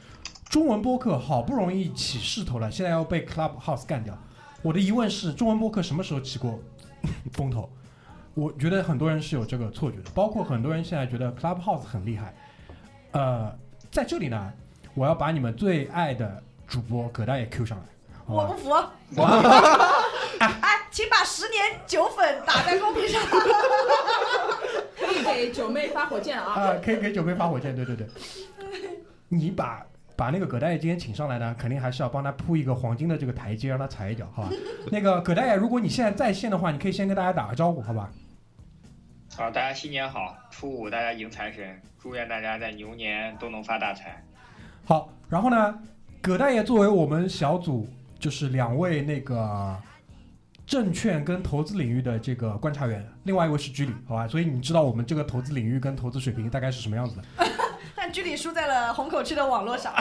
[0.49, 4.17] 中文播客好不容易起势头了，现在要被 Clubhouse 干掉。
[4.61, 6.59] 我的疑问是，中文播客什么时候起过
[7.33, 7.69] 风头？
[8.33, 12.33] 我觉得很多人是有这个错觉的，包括很多人现在觉得 Clubhouse 很厉害。
[13.11, 13.53] 呃，
[13.91, 14.53] 在这里呢，
[14.93, 17.85] 我要把你们最爱的主播葛大爷 Q 上来，
[18.27, 18.57] 我不？
[18.57, 19.23] 服。
[20.39, 23.21] 哎，请把十年九粉打在公屏上。
[24.97, 26.53] 可以给九妹发火箭啊！
[26.53, 28.07] 啊，可以给九妹发火箭，对对对。
[29.29, 29.85] 你把
[30.15, 34.49] 把那个葛大爷今天请上来呢，肯定还是要帮他铺一个黄金的这个台阶，让他踩一脚，好吧？
[34.91, 38.11] 那个葛大爷，如果你现在在线的话，你可以先跟大家打个招呼，好吧？
[39.37, 40.35] 啊，大家新年好！
[40.49, 44.23] 初五大家迎财神，祝愿大家在牛年都能发大财。
[44.85, 45.79] 好，然后呢，
[46.21, 47.87] 葛大爷作为我们小组
[48.27, 49.73] 就是两位那个
[50.65, 54.27] 证券跟投资领域的这个观察员，另外一位是居里，好吧？
[54.27, 57.23] 所以你知道我们这个投资领域跟投资水平大概是什么样子的。
[57.95, 59.93] 但居里输在了虹口区的网络上。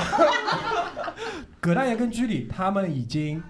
[1.63, 3.41] 葛大爷跟居里他们已经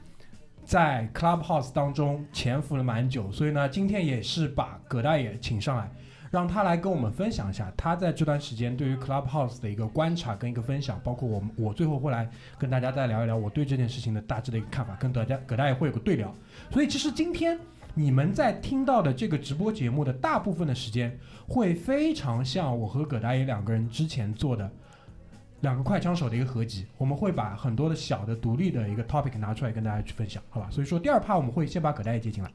[0.62, 5.90] 在 Clubhouse 当中潜伏了蛮久，所以呢，今天也是把葛大爷请上来，
[6.37, 16.35] 让他来跟我们分享一下他在这段时间对于 Clubhouse 的一个观察跟一个分享，包括我们我最后会来跟大家再聊一聊我对这件事情的大致的一个看法，跟大家葛大爷会有个对聊。
[16.70, 17.59] 所以其实今天
[17.94, 21.18] 你们在听到的这个直播节目的大部分的时间，
[21.49, 24.70] 会非常像我和葛大爷两个人之前做的。
[25.62, 30.68] 两个快枪手的一个合集，我们会把很多的小的独立的一个 topic 拿出来跟大家去分享，好吧？
[30.70, 32.51] 所以说第二趴我们会先把葛大爷接进来。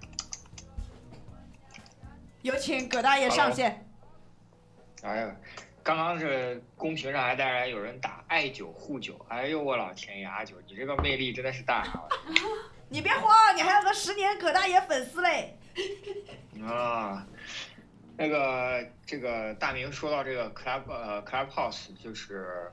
[2.41, 3.85] 有请葛大爷上线。
[5.03, 5.35] 哎呀，
[5.83, 12.07] 刚刚这公屏上还当然有人打爱酒护酒，哎呦我老天爷，阿九你这个魅力真的是大啊！
[12.89, 15.57] 你别慌，你还有个十年葛大爷粉丝嘞。
[16.63, 17.25] 啊，
[18.17, 22.71] 那个这个大明说到这个 club 呃 clubhouse 就是。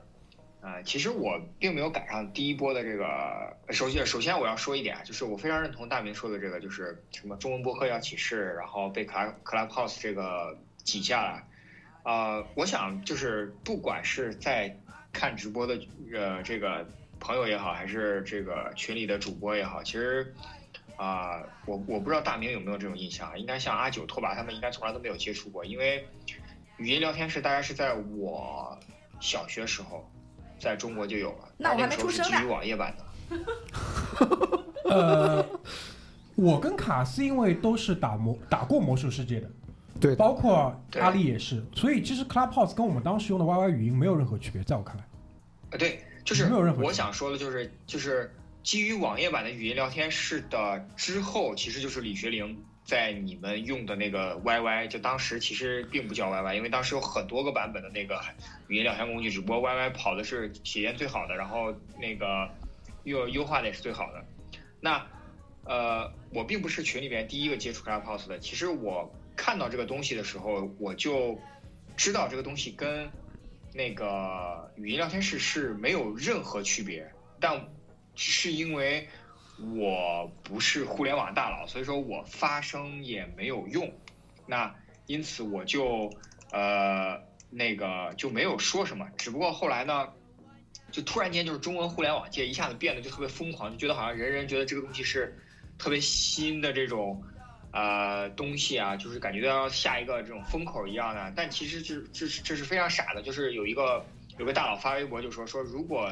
[0.61, 3.55] 呃，其实我并没有赶上第一波的这个。
[3.69, 11.43] 首先，首先我要说一点啊，就是我非常认同大明说的这个，就是什么中文播客要起势，然后被 club clubhouse 这个挤下来。
[12.03, 14.75] 呃，我想就是不管是在
[15.13, 15.79] 看直播的
[16.13, 16.85] 呃这个
[17.19, 20.33] 朋友也好，还是这个群里的主播也好，其实
[20.97, 26.05] 啊、我我不知道大明有没有这种印象，应该像阿九、拓跋他们应该从来都没有接触过，因为
[26.75, 28.77] 语音聊天室大概是在我
[29.21, 30.11] 小学时候
[30.59, 33.05] 在中国就有了，那我还没个时候出生呢是基于网页版的。
[34.89, 35.45] 呃，
[36.35, 39.49] 我跟卡斯因为都是打魔打过魔兽世界的，
[39.99, 45.03] 对包括阿丽也是，所以其实 Clubhouse 跟我们当时用的 YY 语音没有任何区别，在我看来。
[45.71, 52.57] 啊，对，就是没有任何区别我想说的就是就是基于网页版的语音聊天室的之后，其实就是李学凌
[52.89, 58.19] 在你们用的那个 YY，就当时其实并不叫 YY，因为当时有很多个版本的那个
[58.67, 61.71] 语音聊天工具，只不过 YY 跑的是体验最好的，然后
[62.01, 62.49] 那个
[63.03, 64.25] 又优化的也是最好的。
[64.81, 65.05] 那
[65.65, 71.39] 呃，我并不是群里边第一个接触 Clubhouse 的，其实我看到这个东西的时候，我就
[71.95, 73.07] 知道这个东西跟
[73.71, 77.07] 那个语音聊天室是没有任何区别，
[77.39, 77.69] 但
[78.15, 79.07] 是因为
[79.75, 83.91] 我不是互联网大佬，所以说我发声也没有用，
[84.45, 84.73] 那
[85.05, 86.09] 因此我就
[86.51, 90.07] 呃那个就没有说什么，只不过后来呢，
[90.91, 95.37] 就突然间就是中文互联网界一下子变得就特别疯狂，就觉得好像人人觉得这个东西是
[95.77, 97.21] 特别新的这种
[97.71, 101.33] 呃东西啊，就是感觉要下一个这种风口一样的。
[101.35, 104.05] 但其实这这是这是非常傻的，就是有一个
[104.37, 106.09] 有个大佬发微博就说说，如果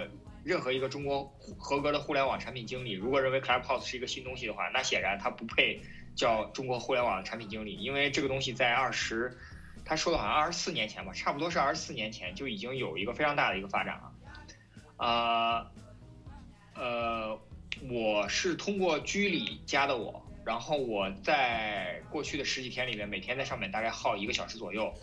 [0.48, 1.26] 任何一个中国
[1.60, 5.82] 合格的互联网产品经理如果认为 Clubhouse 是一个新东西的话，那显然他不配
[6.16, 9.38] 叫中国互联网产品经理，因为这个东西在二十。
[9.84, 14.14] 他说的好像二十四年前吧，差不多是二十四年前就已经有一个非常大的一个发展了。
[14.96, 15.72] 啊、
[16.76, 17.38] 呃，
[17.90, 24.94] 我是通过居里加的我，然后我在过去的十几天里面，每天在上面大概耗一个小时左右。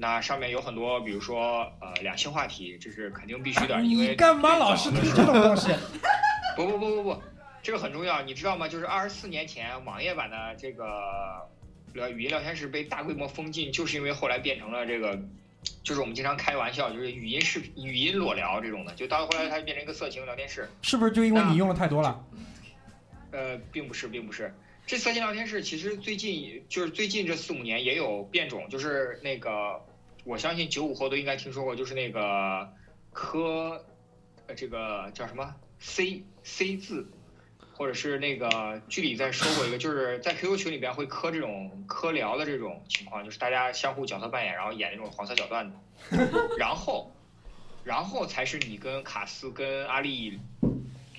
[0.00, 5.72] 那上面有很多，比如说呃两性话题，这是肯定必须的，因为你干嘛老是推这种东西？
[6.56, 7.22] 不不不不不，
[7.62, 8.68] 这个很重要，你知道吗？
[8.68, 11.48] 就是二十四年前网页版的这个
[11.94, 15.20] 聊语音聊天室被大规模封禁，就是因为后来变成了这个，
[15.82, 20.68] 就是我们经常开玩笑，就是语音视频、语音裸聊这种的，就到后来它变成一个色情聊天室。
[20.82, 22.24] 是不是就因为你用的太多了？
[23.32, 24.54] 呃，并不是，并不是。
[24.86, 29.78] 这色情聊天室其实最近就是最近这四五年也有变种，就是那个
[30.28, 32.70] 我相信九五后都应该听说过，就是那个
[33.14, 33.82] 科，
[34.46, 37.10] 呃，这个叫什么 C C 字，
[37.72, 45.76] 或者是那个剧里在说过一个，就是在 QQ 群里边会磕这种磕聊的这种情况，就是大家相互角色扮演，然后演那种黄色小段子，
[46.58, 47.10] 然后，
[47.82, 50.38] 然后才是你跟卡斯跟阿丽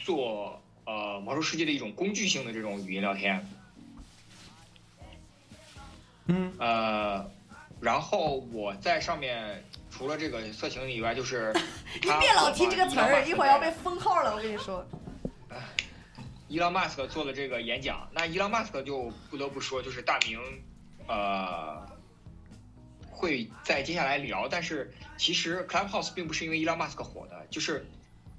[0.04, 3.44] 做呃魔兽世界的一种工具性的这种语音聊天。
[6.28, 7.32] 嗯，呃，
[7.82, 11.54] 然后我在上面除了这个色情以外，就是
[12.02, 14.36] 你别老提这个词儿，一会儿要被封号了。
[14.36, 14.86] 我跟你说，
[16.48, 20.40] 伊朗马斯克做的这个演讲，那伊朗马斯克就不得不说，就是大明，
[21.08, 21.86] 呃，
[23.10, 27.86] 会在接下来聊，但是其实 Clubhouse 并不是因为伊朗马斯克火的，就是，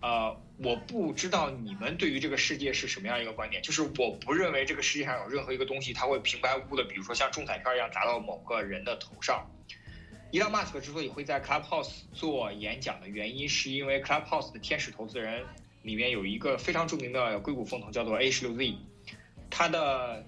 [0.02, 9.46] 呃，我不知道你们对于这个世界是什么样一个观点，就是我不认为这个世界上有任何一个东西它会平白无故的，比如说像中彩票一样砸到某个人的头上。
[10.32, 15.44] 伊朗马斯克之所以会在 Clubhouse 做演讲的原因，是因为 Clubhouse 的天使投资人
[15.82, 18.76] 里面有一个非常著名的硅谷风投，叫做 A 十六 Z，
[19.50, 20.24] 他的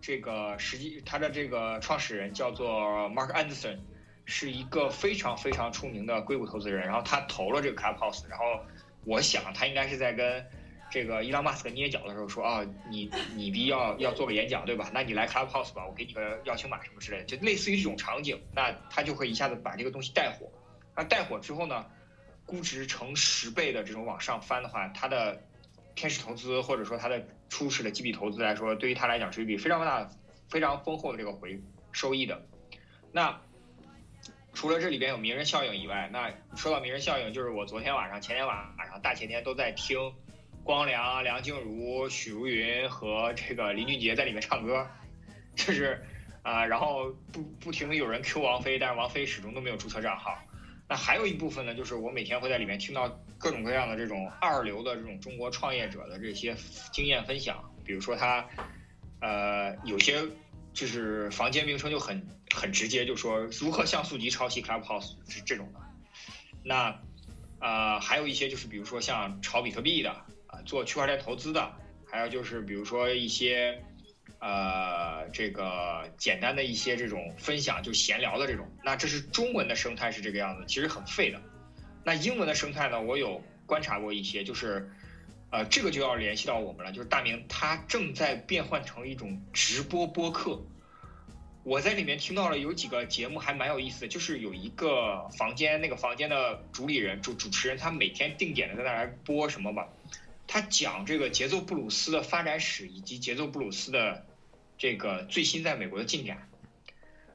[0.00, 2.68] 这个实际他的这个创始人叫做
[3.10, 3.78] Mark Anderson，
[4.24, 8.44] 是一个非常非常出名的硅谷投资人，然后他投了这个 Clubhouse，然后
[9.06, 10.44] 我想他应该是在跟
[10.90, 14.90] 这个伊朗马斯克捏脚的时候说啊，你你必要要做个演讲对吧？
[14.92, 20.50] 那你来 Clubhouse 吧，我给你个邀请码什么之类的，就类似于这种场景，那他就会一下子把这个东西带火。
[20.96, 21.86] 那带火之后呢，
[22.44, 25.40] 估值成十倍的这种往上翻的话，他的
[25.94, 30.10] 天使投资或者说他的初始的几笔投资来说，对于他来讲是一笔非常大、
[30.48, 31.60] 非常丰厚的这个回
[31.92, 32.46] 收益的。
[33.12, 33.40] 那
[34.56, 38.56] 除了这里边有名人效应以外，那说到名人效应，就是我昨天晚上、前天晚
[38.88, 39.98] 上、大前天都在听
[40.64, 44.88] 光良、梁静茹、许茹芸和这个林俊杰在里面唱歌，
[45.54, 46.02] 就是
[46.42, 50.38] 啊、然后不不停的有人 Q 王菲，但是王菲始终都没有注册账号。
[50.88, 53.06] 那还有一部分呢，就是我每天会在里面听到
[53.36, 56.56] 各种各样的这种二流的这种中国创业者的这些
[56.92, 58.48] 经验分享，比如说他，
[59.20, 60.22] 呃，有些
[60.72, 62.26] 就是房间名称就很
[62.56, 65.80] 很直接，就说如何像素级抄袭 Clubhouse 是这种的。
[66.64, 66.98] 那
[67.60, 70.10] 呃，还有一些就是比如说像炒比特币的
[70.46, 71.70] 啊、做区块链投资的，
[72.10, 73.82] 还有就是比如说一些
[74.40, 78.66] 呃这个简单的一些这种分享，就闲聊的这种。
[78.82, 81.40] 那这是中文的生态是这个样子，其实很废的。
[82.04, 84.90] 那英文的生态呢，我有观察过一些，就是
[85.50, 90.60] 呃这个就要联系到我们了，就是大明他正在变换成一种直播播客。
[91.66, 99.88] 我在里面听到了有几个节目还蛮有意思的，就是有一个房间，那个房间的主理人主主持人，他每天定点的在那儿播什么吧，
[100.46, 104.24] 他讲这个节奏布鲁斯的发展史以及节奏布鲁斯的
[104.78, 106.48] 这个最新在美国的进展。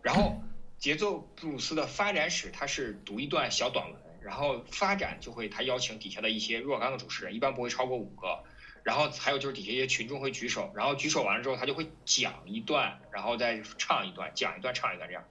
[0.01, 0.41] 然后
[0.77, 8.45] 节奏布鲁斯的发展史，他是读一段小短文，然后发展就会他邀请底下的一些若干个主持人，一般不会超过五个。
[8.83, 15.23] 然后还有就是底下一些群众会举手，然后举手完了之后，他就会讲一段，然后再唱一段，讲一段唱一段这样。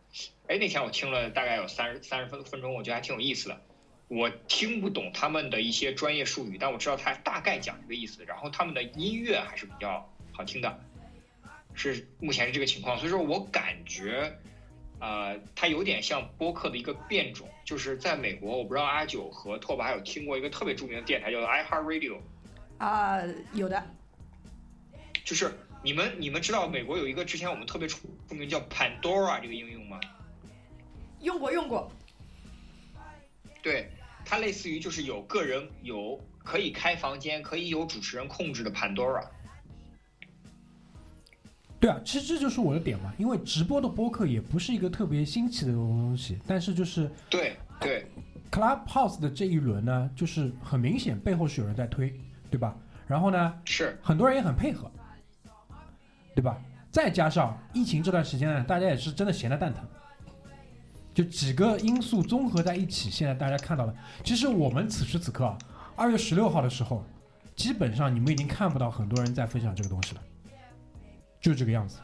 [0.46, 3.60] 哎，那天我听了大概有三十三十分分钟，我觉得还挺有意思的。
[4.08, 8.24] 我听不懂他们的一些专业术语，但我知道他大概讲这个意思。
[8.24, 10.80] 然后他们的音乐还是比较好听的，
[11.74, 12.98] 是目前是这个情况。
[12.98, 14.36] 所以说我感觉，
[14.98, 17.48] 呃，它有点像播客的一个变种。
[17.64, 22.18] 就是在美国，我不知道阿九和拓跋有听过一个特别著名的电台，叫做 iHeartRadio。
[22.80, 23.20] 啊、
[23.52, 23.82] 有的，
[25.22, 25.52] 就是
[25.84, 30.00] 你们你们知道美国有一个之前我们特别出出名叫 Pandora 这个应用吗？
[31.20, 31.92] 用过用过，
[33.62, 33.90] 对，
[34.24, 39.28] 它类似于就是有个人有可以开房间，可以有主持人控制的 Pandora。
[41.78, 48.06] 对啊，其实这就是我的点嘛，因为直播的播客也不是一个特别新奇的东西，但是就是对对
[48.50, 52.18] Clubhouse 的这一轮呢，就是很明显背后是有人在推，
[52.50, 52.76] 对吧？
[53.06, 54.90] 然后呢，是，很多人也很配合，
[56.34, 56.60] 对吧？
[56.92, 59.84] 再加上疫情这段时间呢，大家也是真的闲得蛋疼，
[61.14, 63.94] 就几个因素综合在一起，现在大家看到了，
[64.24, 65.58] 其实我们此时此刻啊，
[65.96, 67.04] 二月十六号的时候，
[67.54, 70.22] 基本上你们已经看不到很多人在分享这个东西了，
[71.40, 72.00] 就这个样子。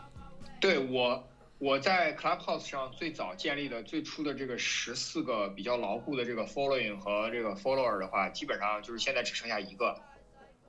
[0.61, 1.29] 对我，
[1.59, 9.97] 我在 Clubhouse 上最早建立的最初的这个十四个比较牢固的这个 following 和这个 follower 的话，基本上就是现在只剩下一个。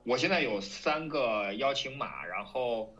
[0.08, 2.90] 我现在有三个邀请码，然后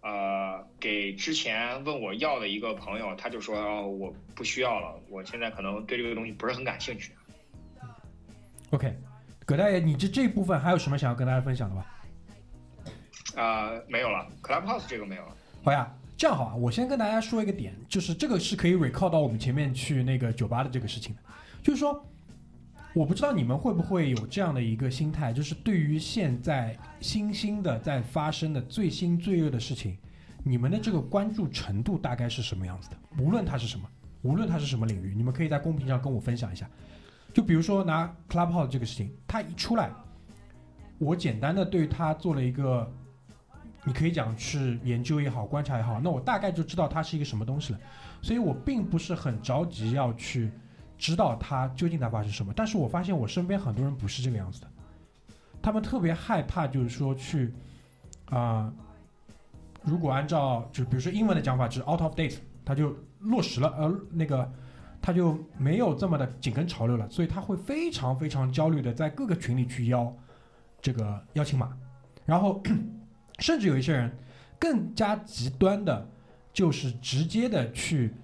[0.00, 7.12] 呃给之前问我要的一个朋友，他就说、哦、我不需要了，我现在可能对这个东西不是很感兴趣。
[8.70, 8.96] OK，
[9.44, 11.84] 葛大爷，你这这一部分还有什么想要跟大家分享的吗？
[13.36, 15.36] 啊、没有了，Clubhouse 这个没有了。
[15.62, 21.20] 好呀，这样好啊，我先跟大家说一个点，就是这个是可以 recall 到我们前面去那个酒吧的这个事情的，
[21.62, 22.02] 就是说，
[22.94, 29.98] 我不知道你们会不会有这样的一个心态，就是对于现在新兴的在发生的最新最热的事情，
[30.44, 32.96] 你们的这个关注程度大概是什么样子的？
[33.18, 33.84] 无论它是什么，
[34.22, 36.70] 无论它是什么领域，你们可以在公屏上跟我分享一下。
[37.32, 39.90] 就比如说拿 Clubhouse 这个事情，它一出来，
[40.98, 42.88] 我简单的对它做了一个
[43.82, 47.80] 你可以讲是研究也好，观察也好，那我大概就知道它是一个什么东西了，
[48.22, 50.52] 所以我并不是很着急要去
[50.98, 52.52] 知道它究竟在发生什么。
[52.54, 54.68] 但是我发现我身边很多人不是这个样子的，
[55.62, 57.52] 他们特别害怕，就是说去
[58.26, 58.72] 啊、
[59.82, 64.50] 如果按照就比如说英文的讲法，就是 out of date，它就落实了，呃，那个
[65.02, 70.10] 他就没有这么的紧跟潮流了，所以他会非常非常焦虑的在各个群里去邀
[70.80, 71.76] 这个邀请码，
[72.24, 72.62] 然后
[73.38, 74.10] 甚至有一些人
[74.58, 76.08] 更加极端的，
[76.52, 78.14] 就是直接的去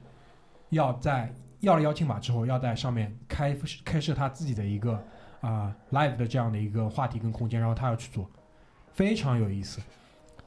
[0.70, 5.02] 要在要了邀请码之后，要在上面开开设他自己的一个
[5.40, 8.28] 啊、live 的这样的一个话题跟空间，然后他要去做，
[8.92, 9.80] 非常有意思。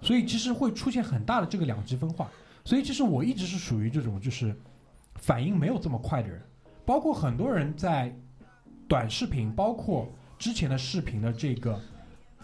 [0.02, 2.30] 所以其实会出现很大的这个两极分化。
[2.66, 4.56] 所以其实我一直是属于这种就是
[5.16, 6.42] 反应没有这么快的人，
[6.86, 8.16] 包括很多人在
[8.88, 10.08] 短视频，包括
[10.38, 11.80] 之前的视频的这个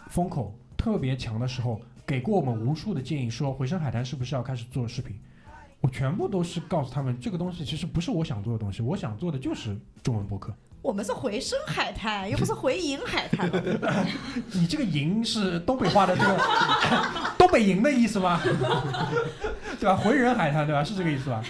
[0.07, 5.19] 风口特别强的时候，给过我们无数的建议，说回声海滩是不是要开始做视频？
[5.81, 10.53] 我全部都是告诉他们，这个东西其实不是我想做的东西，我想做的就是中文播客。
[10.81, 13.49] 我们是回声海滩，又不是回营海滩。
[14.53, 16.37] 你这个“营”是东北话的这个
[17.37, 18.39] 东北营的意思吗？
[19.79, 19.95] 对吧？
[19.95, 20.81] 回人海滩对吧？
[20.81, 21.43] 是这个意思吧？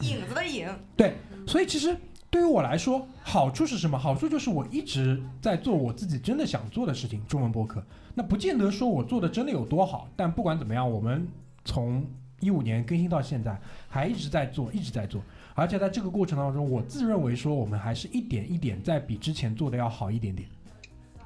[0.00, 1.94] 影子的影，对所以其实
[2.30, 3.98] 对于我来说，好处是什么？
[3.98, 7.84] 好处就是我一直在做我自己真的想做的事情，中文播客。
[8.14, 11.28] 那不见得说我做的真的有多好，但不管怎么样，我们
[11.66, 12.02] 从
[12.40, 13.58] 一五年更新到现在，
[13.88, 15.22] 还一直在做，一直在做。
[15.54, 20.48] 而且在这个过程当中，我自认为说我们还是一点一点在比之前做的要好一点点。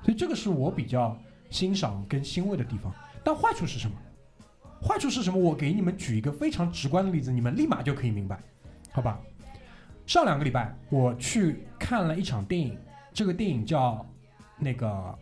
[0.03, 1.17] 所以这个是我比较
[1.51, 2.93] 欣赏跟欣慰的地方。
[3.23, 3.97] 但坏处是什么？
[4.83, 5.39] 坏处是什么？
[5.39, 8.41] 我给你们举一个非常直观的例子，你们立马就可以明白，
[8.91, 9.21] 好吧？
[10.07, 12.77] 上两个礼拜我去看了一场电影，
[13.13, 14.05] 这个电影叫
[14.59, 15.17] 那个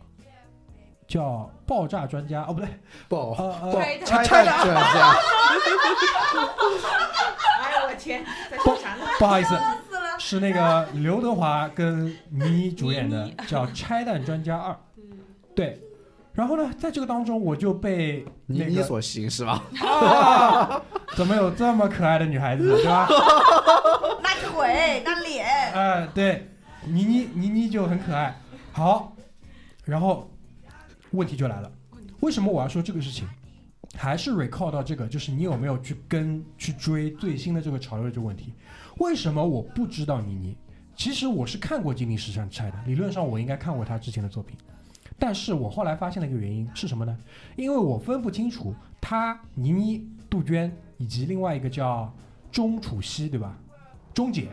[1.11, 1.21] 叫
[1.67, 2.69] 《爆炸专家》哦，不对，
[3.09, 3.71] 爆呃呃，
[4.05, 5.13] 拆弹专家，
[7.61, 9.05] 哎呦我天，在说啥呢？
[9.19, 9.59] 不好意思，
[10.17, 14.71] 是那个刘德华跟倪妮主演的，叫《拆弹专家二》。
[15.53, 15.81] 对，
[16.31, 19.61] 然后呢，在这个当中我就被那个你你所行是吧？
[19.83, 20.81] 啊，
[21.17, 23.05] 怎么有这么可爱的女孩子， 对吧？
[24.23, 26.49] 那腿，那脸，哎，对，
[26.85, 28.39] 倪妮倪妮就很可爱。
[28.71, 29.13] 好，
[29.83, 30.30] 然后
[31.11, 31.71] 问题就来了，
[32.21, 33.27] 为什么我要说这个事情？
[33.95, 38.53] 还是 recall 到这个，就是你有没有去跟去追最新的这个潮流的这个问题？
[38.99, 40.55] 为什么我不知道倪妮？
[40.95, 44.55] 其实我是看过《金陵十三钗》的，理论上我应该看过她之前的作品，
[45.19, 47.17] 但是我后来发现了一个原因是什么呢？
[47.55, 52.13] 因为我分不清楚她倪妮、杜鹃以及另外一个叫
[52.51, 53.57] 钟楚曦，对吧？
[54.13, 54.49] 钟姐，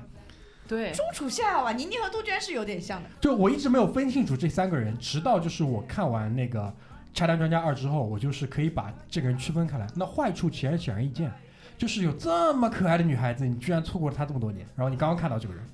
[0.68, 3.08] 对，钟楚夏吧，倪妮和杜鹃是有点像的。
[3.22, 6.62] 就我一直没有分清楚这三个人，直到就是我看完那个
[7.14, 9.86] 《拆弹专家二》之后，我就是可以把这个人区分开来。
[9.96, 11.32] 那坏处其实显而易见，
[11.78, 15.64] 就是有这么可爱的女孩子，你居然错过了她这么多年，然后你刚刚看到这个人，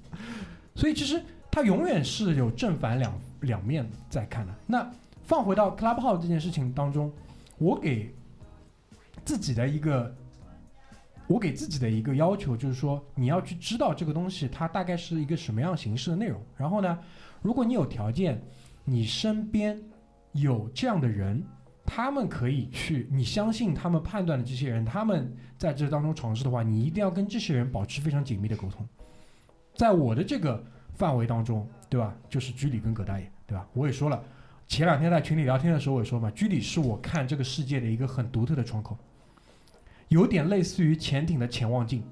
[0.77, 1.21] 所以其实
[1.51, 4.55] 她永远是有正反两两面在看的。
[4.69, 4.89] 那
[5.25, 7.13] 放回到 Clubhouse 这件事情当中，
[7.59, 8.15] 我给
[9.25, 10.15] 自己的一个。
[11.27, 16.41] 我给自己的一个要求就是说，你要去知道这个东西它大概是一个什么样形式的内容。
[16.57, 16.99] 然后呢，
[17.41, 18.43] 如果你有条件，
[18.85, 19.81] 你身边
[20.33, 21.43] 有这样的人，
[21.87, 28.87] 他们可以去，你相信他们判断的这些人，他们在这当中尝试的话，你一定要跟这些人保持非常紧密的沟通。
[29.75, 30.63] 在我的这个
[30.93, 32.15] 范围当中，对吧？
[32.29, 33.67] 就是居里跟葛大爷，对吧？
[33.73, 34.23] 我也说了，
[34.69, 38.97] 前两天在群里聊天的时候我也说嘛，居里是我看这个世界的一个很独特的窗口，
[40.09, 42.03] 有点类似于潜艇的潜望镜。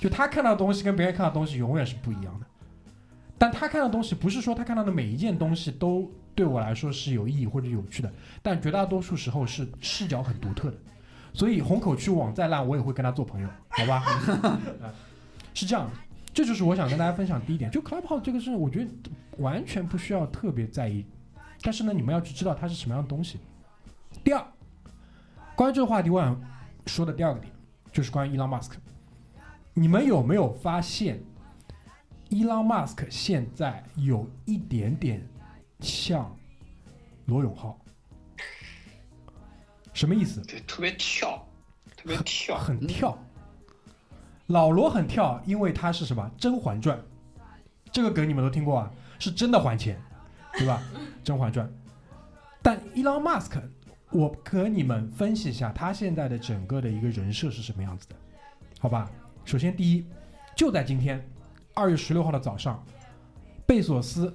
[0.00, 2.46] 就他看到的东西跟别人看到的东西永远是不一样的。
[3.38, 8.12] 但他看到的东西不是说他看到的每一件东西都对我来说是有意义或者有趣的，
[8.42, 10.76] 但绝大多数时候是视角很独特的。
[11.32, 14.02] 所以虹口区网再烂，我也会跟他做朋友，好吧？
[15.52, 15.90] 是这样，
[16.32, 17.70] 这就是我想跟大家分享第一点。
[17.70, 18.90] 就 Clubhouse 这个事，我觉得
[19.38, 21.04] 完全不需要特别在意，
[21.62, 23.38] 但是呢，你们要去知道它是什么样的东西。
[24.24, 24.42] 第二，
[25.54, 26.40] 关于这个话题，我想
[26.86, 27.52] 说的第二个点
[27.92, 28.76] 就是关于伊朗马斯克。
[29.74, 31.22] 你们有没有发现，
[32.28, 35.26] 伊朗马斯克现在有一点点
[35.80, 36.34] 像
[37.26, 37.78] 罗永浩？
[39.92, 40.40] 什么意思？
[40.42, 41.46] 对，特别跳，
[41.96, 42.56] 特别跳。
[42.56, 43.18] 很跳。
[44.46, 46.96] 老罗很跳，因为他是什么《甄嬛传》，
[47.90, 50.00] 这个梗你们都听过啊，是真的还钱，
[50.52, 50.82] 对吧？
[51.24, 51.66] 《甄嬛传》。
[52.62, 53.60] 但伊朗马斯克，
[54.16, 58.16] 我和你们分析一下他现在的整个的一个人设是什么样子的，
[58.80, 59.10] 好吧？
[59.44, 60.06] 首先第一，
[60.56, 61.22] 就在今天
[61.74, 62.82] 二月十六号的早上，
[63.66, 64.34] 贝索斯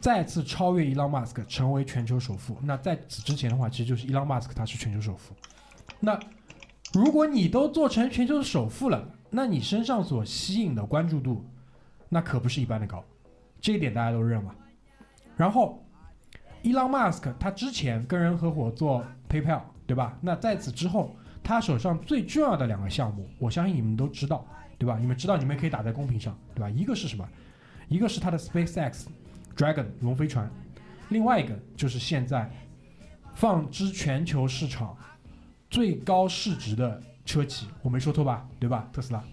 [0.00, 2.58] 再次超越伊朗马斯克成为全球首富。
[2.62, 5.32] 那在此之前的话，其实就是伊朗马斯克他是全球首富。
[6.00, 6.18] 那
[6.92, 11.48] 如果你都做成全球的首富了，那你身上所吸引的关注度，
[12.08, 13.04] 那可不是一般的高，
[13.60, 14.54] 这一点大家都认吧？
[15.36, 15.82] 然后，
[16.62, 20.18] 伊朗马斯克他之前跟人合伙做 PayPal，对吧？
[20.20, 24.46] 那在此之后，他手上最重要的两个项目，我相信你们都知道，
[24.78, 24.98] 对吧？
[24.98, 26.68] 你们知道，你们可以打在公屏上，对吧？
[26.68, 27.26] 一个是什么？
[27.88, 29.06] 一个是他的 SpaceX
[29.56, 30.50] Dragon 龙飞船，
[31.08, 32.50] 另外一个就是现在
[33.34, 34.96] 放之全球市场
[35.70, 38.46] 最高市值的车企，我没说错吧？
[38.58, 38.88] 对吧？
[38.92, 39.24] 特斯拉。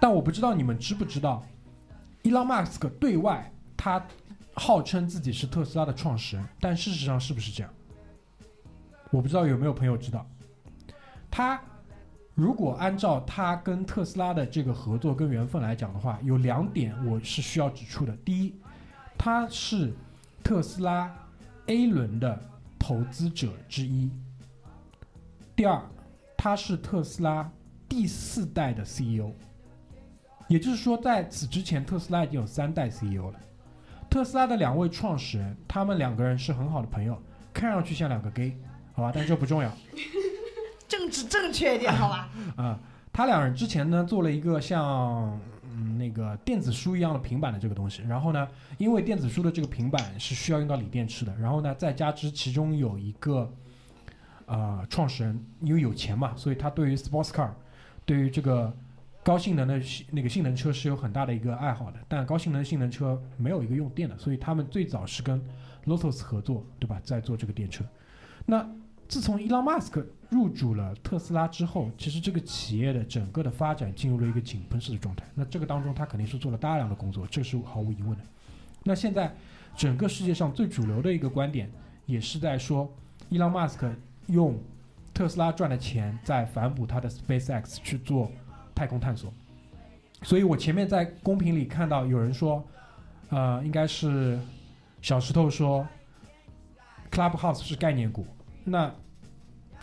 [0.00, 1.44] 但我不知道你们知不知道，
[2.22, 4.02] 伊朗马斯克对外他
[4.62, 7.72] 号称自己是特斯拉的创始人，但事实上是不是这样？
[9.10, 10.26] 我不知道有没有朋友知道。
[11.30, 11.58] 他
[12.34, 18.14] 如果按照他跟特斯拉的这个合作跟缘分来讲的话，有两点我是需要指出的。
[18.18, 18.54] 第一，
[19.16, 19.94] 他是
[20.44, 21.10] 特斯拉
[21.64, 22.38] A 轮的
[22.78, 24.10] 投资者之一。
[25.56, 25.82] 第二，
[26.36, 27.50] 他是特斯拉
[27.88, 29.32] 第四代的 CEO，
[30.48, 33.40] 也就是说，在此之前，特斯拉已经有三代 CEO 了。
[34.10, 37.16] 特斯拉的两位创始人，他们两个人是很好的朋友，
[37.54, 38.56] 看上去像两个 gay，
[38.92, 39.72] 好吧，但这不重要。
[40.88, 42.28] 政治正确一点，好吧？
[42.58, 42.78] 啊、
[43.12, 48.48] 他两人之前呢做了一个像嗯那个电子书一样的平板的这个东西，然后呢，
[48.78, 53.48] 因为电子书的这个平板是需要用到锂电池的，然后呢，再加之其中有一个
[54.46, 57.50] 呃创始人因为有钱嘛，所以他对于 sports car，
[58.04, 58.76] 对于这个
[59.30, 65.40] 高性能的那个性能车是有很大的一个爱好的，但高性能性能车没有一个用电的，所以他们最早是跟
[65.86, 67.00] Lotus 合作，对吧？
[67.04, 67.84] 在做这个电车。
[68.44, 68.68] 那
[69.06, 75.24] 自从伊朗马斯克入主了特斯拉之后，其实这个企业的整个的发展进入了一个井喷式的状态。
[75.36, 78.24] 那这个当中，他肯定是做了大量的工作，这是毫无疑问的。
[78.82, 79.32] 那现在
[79.76, 81.70] 整个世界上最主流的一个观点，
[82.04, 82.92] 也是在说，
[83.28, 83.88] 伊朗马斯克
[84.26, 84.58] 用
[85.14, 88.28] 特斯拉赚的钱在反哺他的 SpaceX 去做
[88.80, 89.30] 太空探索。
[90.22, 92.66] 所以我前面在公屏里看到有人说，
[93.28, 94.38] 呃，应该是
[95.02, 95.86] 小石头说
[97.10, 98.26] ，Clubhouse 是概念股。
[98.64, 98.90] 那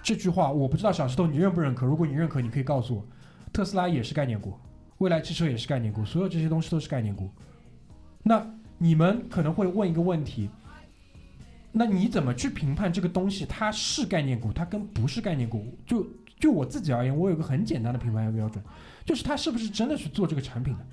[0.02, 1.86] 这句话我不知道小石头你认不认可？
[1.86, 3.06] 如果你认可，你可以告诉我，
[3.54, 4.56] 特斯拉也是概念股，
[4.98, 7.30] 未来汽车也是概念股，所有这些东西都是概念股。
[8.24, 8.43] 那
[8.80, 10.50] 你们可能会问一个问题：
[11.72, 15.78] 那你怎么去评判这个东西它是概念股，它跟不是概念股？
[15.86, 16.04] 就
[16.40, 18.64] 就我自己而言，我有个很简单的评判标准，
[19.06, 20.86] 就是他是不是真的去做这个产品的。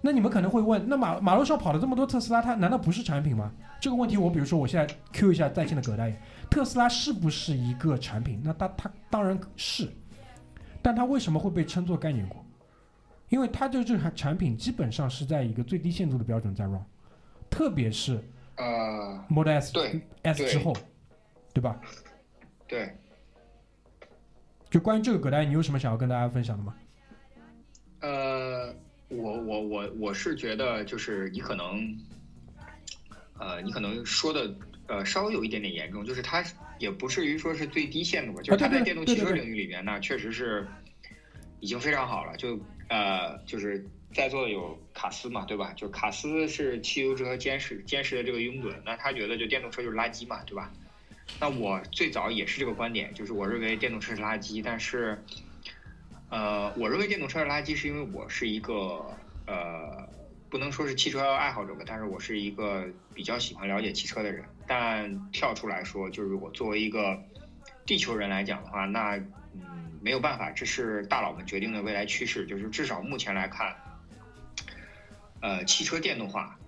[0.00, 3.50] 那你们可能会问，那马马路上跑了这么多特斯拉，它难道不是产品吗？
[3.80, 6.16] 这个问题，我比如说我现在 Q 一下在线的葛大爷，
[6.48, 8.40] 特斯拉是不是一个产品？
[8.44, 9.90] 那它它当然是，
[10.80, 12.38] 但它为什么会被称作概念股？
[13.28, 16.80] 因为它就这个产品基本上是在一个最低限度的标准在 run，
[17.50, 18.22] 特别是
[18.56, 20.72] 呃，Model S 对 S 之后，
[21.52, 21.78] 对吧？
[22.68, 22.94] 对，
[24.68, 26.76] 就关于这个葛大爷，你有什么想要跟大家分享的吗？
[28.00, 28.74] 呃，
[29.08, 31.98] 我我我我是觉得，就是你可能，
[33.38, 34.54] 呃，你可能说的
[34.86, 36.44] 呃稍微有一点点严重，就是他
[36.78, 40.68] 也不至于说是最低限度吧，就是它在电动汽车领域里面呢，确实是
[41.60, 42.36] 已经非常好了。
[42.36, 45.72] 就呃，就是在座的有卡斯嘛，对吧？
[45.72, 50.70] 就卡斯是汽油车坚实坚实的这个拥趸，那他觉得就电动车就是垃圾嘛，对吧？
[51.40, 55.22] 那我最早也是这个观点，就是我认为电动车是垃圾，但是。
[56.30, 59.16] 呃，我认为电动车是垃圾，是因为我是一个
[59.46, 60.06] 呃，
[60.50, 64.44] 不能说是汽车爱好者吧，但是我是一个比较喜欢了解汽车的人。
[64.66, 67.18] 但跳出来说，就是我作为一个
[67.86, 69.16] 地球人来讲的话，那
[69.54, 72.44] 嗯，没有办法，这是大佬们决定的未来趋势。
[72.44, 73.74] 就是至少目前来看，
[75.40, 76.58] 呃，汽车电动化，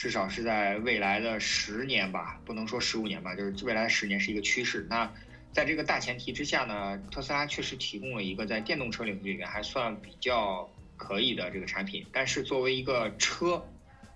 [0.00, 4.86] 至少是在未来的十年吧，不能说十五年吧，就是未来的十年是一个趋势。
[4.88, 5.12] 那
[5.52, 12.06] 在这个大前提之下呢，特斯拉确实提供了一个在电动车领域里面还算比较可以的这个产品。
[12.10, 13.62] 但是作为一个车，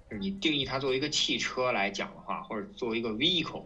[0.08, 3.64] 就是你定义它作为一个汽车来讲的话，或者作为一个 vehicle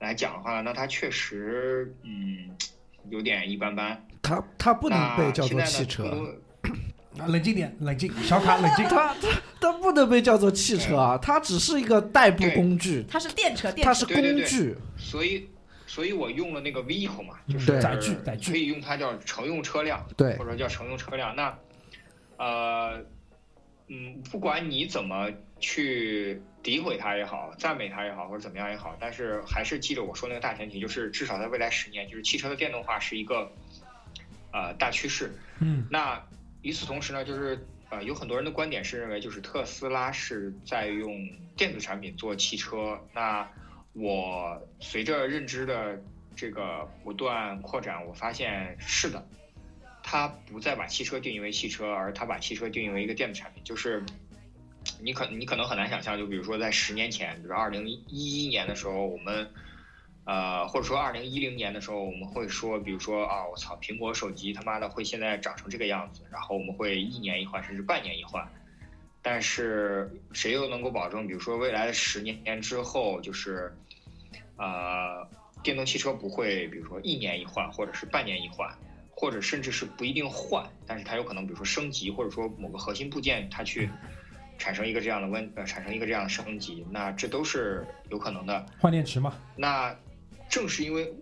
[0.00, 2.50] 来讲的话，那它确实嗯
[3.08, 4.04] 有点一般般。
[4.20, 6.36] 它它不能被叫做汽车，
[7.26, 8.84] 冷静点，冷静，小卡冷静。
[8.86, 9.28] 它它
[9.60, 13.90] 它不能被叫做汽车啊，它只是一个代步工具，它是电车，电车。
[13.90, 14.40] 它是对对对。
[14.42, 14.76] 工具。
[14.96, 15.48] 所以，
[15.86, 17.54] 所以我用了那个 vehicle 嘛，嗯。
[17.54, 18.52] 就是载具载具。
[18.52, 20.36] 可以用它叫乘用车辆，对。
[20.36, 21.34] 或者叫乘用车辆。
[21.34, 21.58] 那，
[22.36, 23.02] 呃，
[23.88, 33.50] 嗯，不管你怎么去诋毁它也好，赞美它也好，或者怎么样也好，但是还是记着我说那个大前提，就是至少在未来十年，就是汽车的电动化是一个
[34.52, 35.32] 呃大趋势。
[35.60, 36.22] 嗯，那
[36.62, 43.00] 与此同时呢，就是呃，有很多人的观点是认为，就是特斯拉是在用电子产品做汽车。
[43.12, 43.48] 那
[43.92, 46.02] 我随着认知的
[46.34, 49.24] 这个不断扩展，我发现是的，
[50.02, 53.62] 它不再把汽车定义为汽车，而它把汽车定义为一个电子产品。
[53.62, 54.02] 就是
[55.00, 59.48] 你可你可能很难想象，就比如说在十年前，比如二零一一年的时候，我们。
[60.26, 68.44] 呃，或者说二零一零年的时候，我们会说，比如说啊，我操，苹果手机他妈的会现在长成这个样子，然后我们会一年一换，甚至半年一换。
[69.22, 73.72] 但是谁又能够保证，比如说未来的十年之后，就是
[74.56, 75.26] 呃，
[75.62, 78.68] 电动汽车不会，比如说一年一换，或者是半年一换，
[79.10, 83.88] 或者甚至是不一定换，但是它有可能，比如说升级，或者说某个核心部件它去
[84.58, 88.66] 产生一个这样的问，呃，产生一个这样的升级，那这都是有可能的。
[88.78, 89.96] 换电池嘛，那
[90.48, 91.12] 正是因为，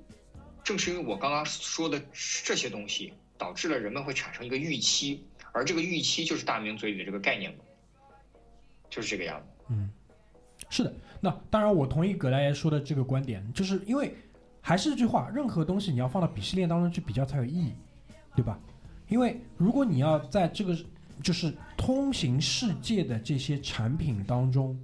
[0.62, 2.00] 正是因为我刚刚说的
[2.44, 7.54] 这些东西，导致了人们会产生一个预期，而这个预期就是大明嘴里的这个概念，
[8.88, 9.64] 就是这个样子。
[9.70, 9.90] 嗯
[10.70, 10.92] 是的。
[11.20, 14.14] 那当然，我同意葛大爷说的这个观点，就是因为
[14.60, 17.72] 还是这句话，任何东西你要放到鄙视链当中去比较才有意义，
[18.34, 18.58] 对吧？
[19.08, 20.76] 因为如果你要在这个
[21.22, 24.78] 就是通行世界的这些产品当中，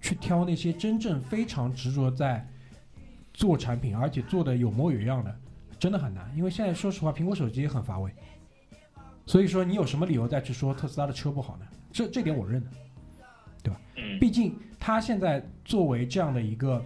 [0.00, 2.48] 去挑那些真正非常执着在
[3.36, 5.36] 做产品，而且做的有模有样的，
[5.78, 6.32] 真的很难。
[6.34, 8.10] 因为现在说实话，苹果手机也很乏味。
[9.26, 11.66] 所以说，你有什么理由再去说特斯拉的车不好呢？
[11.92, 12.70] 这这点我认的。
[13.62, 13.78] 对吧，
[14.18, 16.82] 毕竟他现在作为这样的一个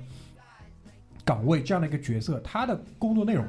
[1.25, 3.47] 岗位，这样的一个角色，他的工作内容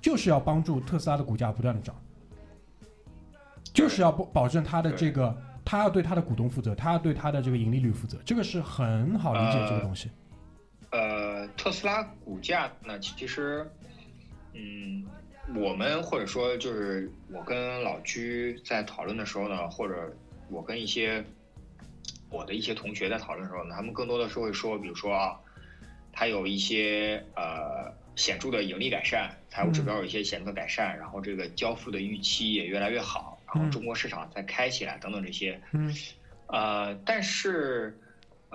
[0.00, 1.94] 就是要帮助特斯拉的股价不断的涨，
[3.72, 10.08] 就是要保保证他的这个，他要对他的股东负责，他要对他的这个盈利率负责，这个是很好理解这个东西。
[10.08, 10.25] 呃，
[11.56, 13.68] 特斯拉股价呢，其实，
[14.54, 15.04] 嗯，
[15.54, 20.16] 我们或者说就是我跟老居在讨论的时候呢，或者
[20.48, 21.24] 我跟一些
[22.30, 25.38] 我的一些同学在讨论的时候呢，他们更多的是会说，比如说啊，
[26.12, 33.70] 它有一些呃显著的盈利改善，财务指标有一些显著的改善，然后这个交付的预期也越来越好，然后嗯。
[33.70, 35.94] 中国市场在开起来等等这些，嗯。
[36.48, 37.98] 呃，但是，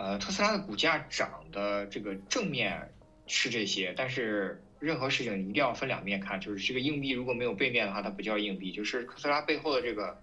[0.02, 2.92] 呃，特斯拉的股价涨的这个正面
[3.28, 8.72] 是这些，但是任何事情一定要分两面看，就是这个硬币如果没有背面的话，它不叫硬币。
[8.72, 10.20] 就是特斯拉背后的这个，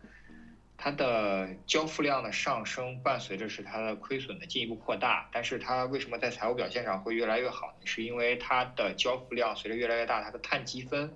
[0.76, 5.31] 它的交付量的上升，伴随着是它的亏损的进一步扩大。
[5.33, 7.87] 但是它为什么在财务表现上会越来越好呢？
[7.87, 11.09] 是因为它的交付量随着越来越大，它的碳积分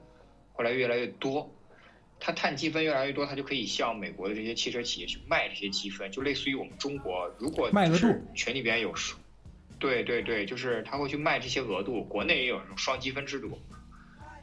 [0.53, 1.53] 会来越来越多。
[2.25, 9.17] 它碳积分越来越多，它就可以向美国的这些汽车企业去卖这些积分，就类似于我们中国，如果卖额度群里边有数，
[9.81, 12.05] 对对对，就是他会去卖这些额度。
[12.05, 13.59] 国内也有这种双积分制度。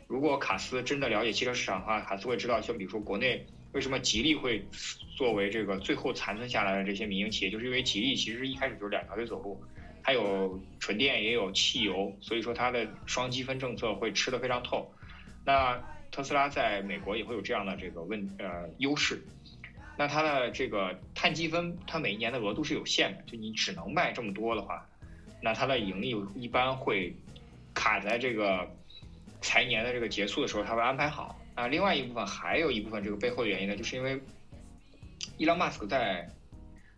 [0.08, 4.62] 如果卡斯真的了解汽车市场的话，卡斯会知道，像比如说国内为什么吉利会
[5.16, 9.58] 作为这个最后残存下来的这些民营企业，就是因为吉利其实一开始就是两条腿走路，
[10.04, 14.94] 它有纯电也有汽油，所以说它的双积分政策会吃得非常透。
[15.46, 15.82] 那
[16.12, 19.22] 特斯拉在美国也会有这样的这个问呃优势。
[19.98, 24.88] 那它的这个碳积分，它每一年的额度是有限的，就你只能卖这么多的话，
[25.42, 27.14] 那它的盈利一般会
[27.74, 28.70] 卡在这个
[29.42, 31.38] 财年的这个结束的时候，它会安排好。
[31.56, 34.22] 啊，另外一部分还有一部分这个背后的原因呢，就是因为
[35.38, 36.30] 伊朗马斯克在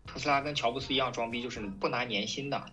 [0.06, 2.64] 特斯拉跟乔布斯一样装逼，就是不拿年薪的，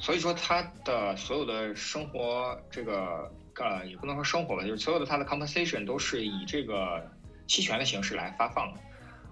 [0.00, 7.10] 所以说他的所有的生活这个呃也不能说生活吧，就是所有的它的 compensation 都是以这个
[7.46, 8.80] 期权的形式来发放的。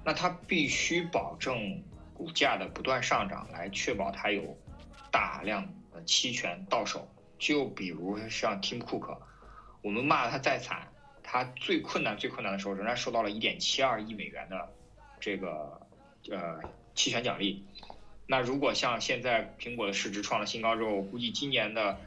[0.04, 4.56] 那它必须保证股价的不断上涨，来确保它有
[5.10, 7.08] 大量的期权到手。
[7.38, 9.18] 就比如像 Tim Cook，
[9.82, 10.88] 我们骂他再惨，
[11.22, 14.72] 它最困难、最困难的时候，仍然收到了一点七二亿美元的
[15.20, 15.80] 这个
[16.30, 16.60] 呃
[16.94, 17.64] 期权奖励。
[18.26, 21.98] 那如果像现在苹果的市值创了新高之后，我估计今年的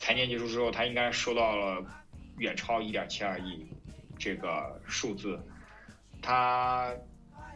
[0.00, 1.84] 财年结束之后，他应该收到了
[2.38, 3.64] 远超一点七二亿
[4.18, 5.38] 这个数字。
[6.22, 6.92] 他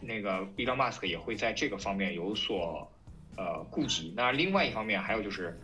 [0.00, 2.90] 那个 Elon Musk 也会在这个方面有所
[3.36, 4.12] 呃顾及。
[4.16, 5.58] 那另外一方面还有就是，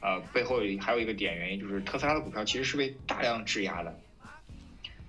[0.00, 3.98] 呃，背后还有一个点原因就是特斯拉的股票其实是被大量质押的，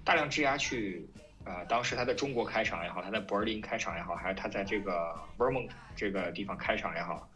[0.03, 1.05] 大量质押去，
[1.43, 7.29] 呃，当时他在中国开厂也好，他在柏林开厂也好，还是他在这个 Vermont 这个地方开厂也好，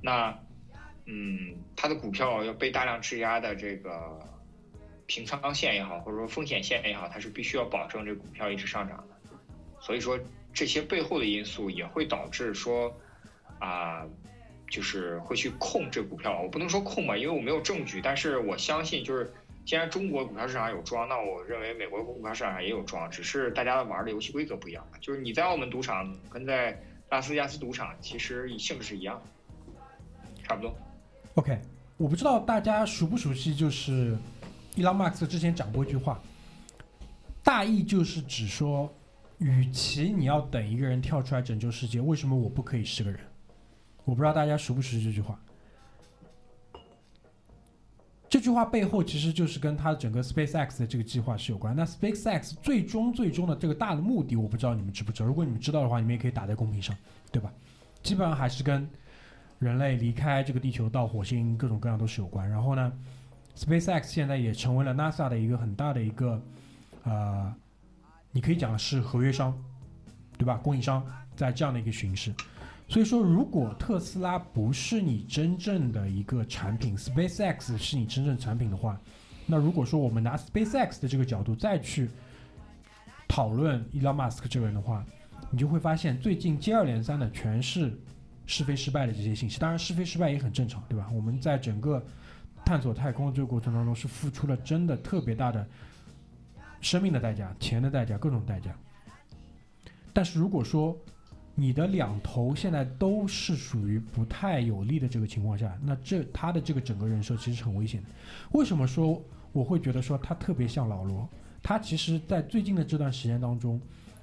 [0.00, 0.38] 那
[1.06, 4.20] 嗯，它的股票要被大量质押的这个
[5.06, 9.38] 平仓线也好，或者说风险线也好，它是必须要保证这股票一直上涨的。
[9.80, 10.18] 所以说
[10.52, 12.94] 这些背后的因素也会导致说
[13.58, 14.06] 啊、
[14.68, 16.40] 就是会去控这股票。
[16.42, 19.32] 我不能说控吧，因为我没有证据，但是我相信就是。
[19.64, 24.86] 既然中国股票市场有庄，那我认为美国股票市场上也有庄，只是大家玩的游戏规则不一样。
[25.00, 26.80] 就是你在澳门赌场跟在
[27.10, 29.20] 拉斯维加斯赌场其实性质是一样，
[30.44, 30.72] 差不多。
[31.36, 31.60] OK，
[31.98, 34.16] 我不知道大家熟不熟悉，就是
[34.74, 36.18] 伊朗马克思之前讲过一句话，
[37.44, 38.90] 大意就是指说，
[39.36, 43.20] 与其你要等一个人跳出来拯救世界，为什么我不可以是个人？
[44.06, 45.38] 我不知道大家熟不熟悉这句话。
[48.30, 51.76] 这句话背后其实就是跟他整个 SpaceX 的这个计划是有关。
[51.76, 55.26] 那 SpaceX 最终最终的这个大的目的，我不知道你们知不知道。
[55.26, 56.96] 如果你们知道的话，你们也可以打在公屏上，
[57.30, 57.52] 对吧？
[58.02, 58.88] 基本上还是跟
[59.58, 62.48] 人类离开这个地球到火星各种各样都是有关。
[62.48, 62.92] 然后呢
[63.56, 66.42] ，SpaceX 现在也成为了 NASA 的一个很大的一个
[67.04, 67.54] 呃，
[68.32, 69.56] 你可以讲是合约商，
[70.36, 70.56] 对吧？
[70.56, 72.34] 供应商在这样的一个形式。
[72.88, 79.00] 所以说，如果特斯拉不是你真正的一个产品，SpaceX 是你真正产品的话，
[79.44, 82.08] 那如果说我们拿 SpaceX 的这个角度再去
[83.26, 85.04] 讨论 Elon Musk 这个人的话，
[85.50, 87.92] 你就会发现最近接二连三的全是
[88.46, 89.58] 是非失败的这些信息。
[89.58, 91.08] 当然，是非失败也很正常，对吧？
[91.12, 92.02] 我们在整个
[92.64, 95.66] 探索太空的这个过程当中，是付出了真的特别大的
[96.80, 98.74] 生命的代价、钱的代价、各种代价。
[100.12, 100.96] 但是如果说
[101.54, 108.08] 你的两头现在都是属于不太有利的这个情况下，那这他的这个整个人设其实很危险的。
[108.52, 109.22] 为什么说
[109.52, 111.28] 我会觉得说他特别像老罗？
[111.62, 113.80] 他其实，在最近的这段时间当中，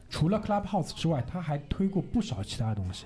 [0.09, 3.05] 除了 Clubhouse 之外，他还推过不少其他的东西。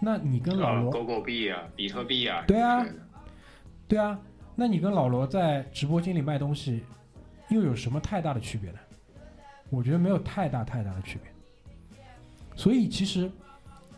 [0.00, 2.84] 那你跟老罗，狗狗币啊，比特币啊，对啊
[3.86, 4.18] 对啊，
[4.56, 6.82] 那你跟老罗在直播间里卖东西，
[7.50, 8.78] 又有什么太大的区别呢？
[9.68, 11.30] 我觉得没有太大太大的区别。
[12.56, 13.30] 所以其实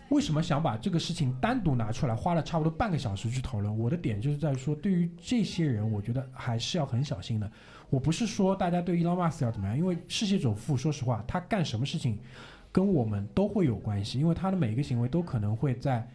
[0.09, 3.79] 为什么想把这个事情单独拿出来，花了差不多半个小时去讨论？
[3.79, 7.51] 我的点就是在说，对于这些人，我觉得还是要很小心的。
[7.91, 12.19] 我不是说大家对伊朗马斯克要怎么样，因为世界首富，说实话，他干什么事情
[12.73, 16.09] 跟我们都会有关系，因为他的每一个行为都可能会在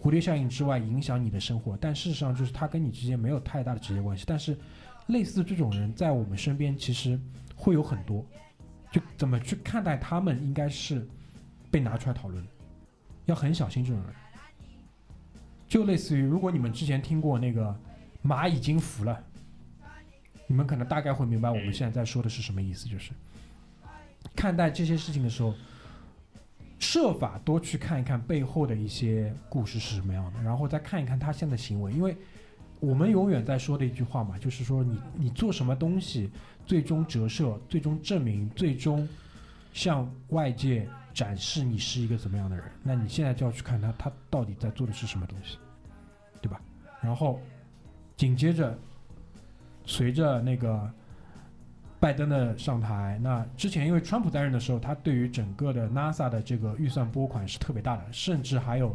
[0.00, 4.24] 蝴蝶效应之外影响你的生活，但事实上就是他跟你之间没有太大的直接关系。
[4.26, 4.56] 但是
[5.08, 7.18] 类似这种人在我们身边其实
[7.56, 8.24] 会有很多，
[8.92, 11.06] 就怎么去看待他们，应该是
[11.70, 12.46] 被拿出来讨论，
[13.26, 14.14] 要很小心这种人。
[15.66, 17.74] 就类似于，如果你们之前听过那个
[18.22, 19.24] 马已经服了，
[20.46, 23.10] 你们可能大概会明白我们现在在说的是什么意思，就是
[24.36, 25.52] 看待这些事情的时候，
[26.84, 32.14] 设法多去看一看背后的一些故事是什么样的，然后再看一看他现在行为，因为
[32.78, 36.30] 我们永远在说的一句话嘛，就是说你你做什么东西，
[36.66, 39.08] 最终折射，最终证明，最终
[39.72, 45.56] 向外界展示你是一个怎么样的人，那你现在就要去看他他到底在做的是什么东西，
[46.42, 46.60] 对吧？
[47.00, 47.40] 然后
[48.14, 48.78] 紧接着
[49.86, 50.92] 随着那个
[52.00, 58.94] 拜登的上台，那之前因为川普担任的时候，他对于整个的 NASA 的这个预算拨款是特别大的，甚至还有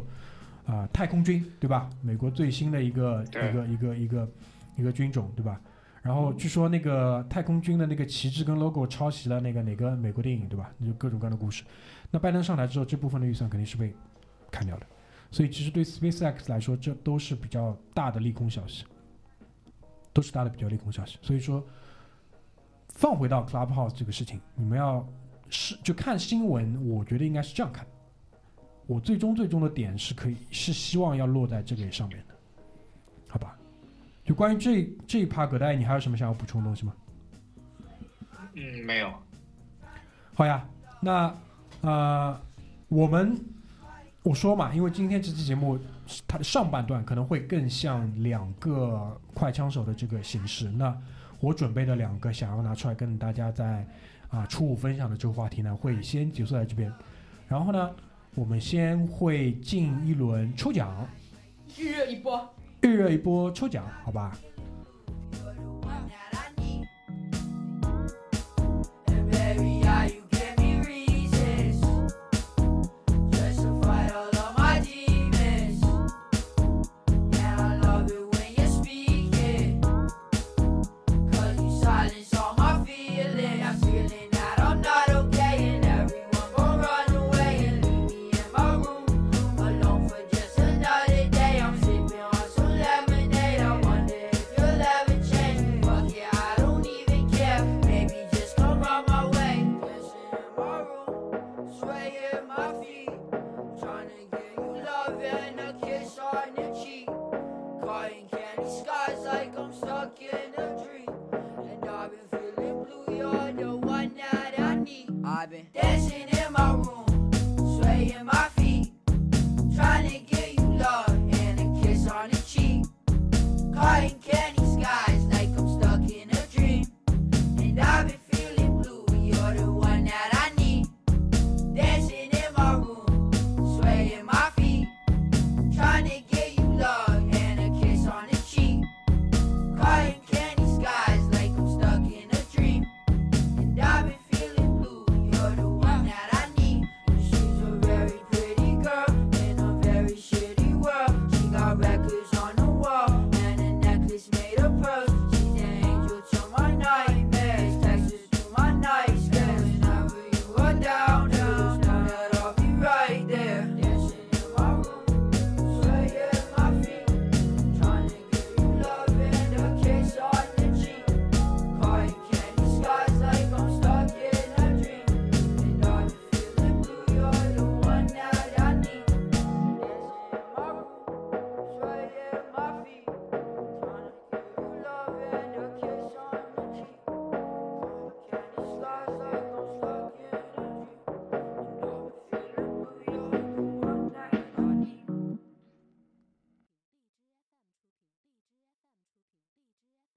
[0.66, 1.90] 啊、太空军，对吧？
[2.00, 4.28] 美国最新的一个一个一个一个
[4.76, 5.60] 一个军种，对吧？
[6.02, 10.70] 然后据说那个太空军的那个旗帜跟 logo 抄袭了那个哪个美国电影，对吧？
[10.84, 11.64] 就各种各样的故事。
[12.10, 13.92] 那拜登上台之后，这部分的预算肯定是被
[14.50, 14.86] 砍掉的。
[15.32, 18.84] 所以其实对 SpaceX 来说，这都是比较大的利空消息，
[20.12, 21.18] 都是大的比较利空消息。
[21.20, 21.64] 所以说，
[22.94, 25.06] 放回到 Clubhouse 这个事情，你们要
[25.48, 27.86] 是就看新闻，我觉得应该是这样看。
[28.86, 32.34] 我最终最终的点是可以是希望要落在这个上面的，
[33.28, 33.56] 好吧？
[34.24, 36.92] 就关于这这一趴，葛大爷，你还有什么想要补充的东西吗？
[38.54, 39.12] 嗯，没有。
[40.34, 40.68] 好呀，
[41.00, 41.34] 那
[41.82, 42.40] 呃，
[42.88, 43.38] 我们
[44.22, 45.78] 我说嘛，因为今天这期节目
[46.26, 50.96] 它的上半段可能会更像两个快枪手的这个形式，那
[51.40, 53.86] 我准备的两个想要拿出来跟大家在
[54.28, 56.92] 啊初五分享的这个话题呢，会先结束在这边。
[57.48, 57.90] 然后呢，
[58.34, 61.08] 我们先会进一轮抽奖，
[61.78, 62.48] 预热一波。
[62.82, 64.38] 预热一波抽奖，好吧？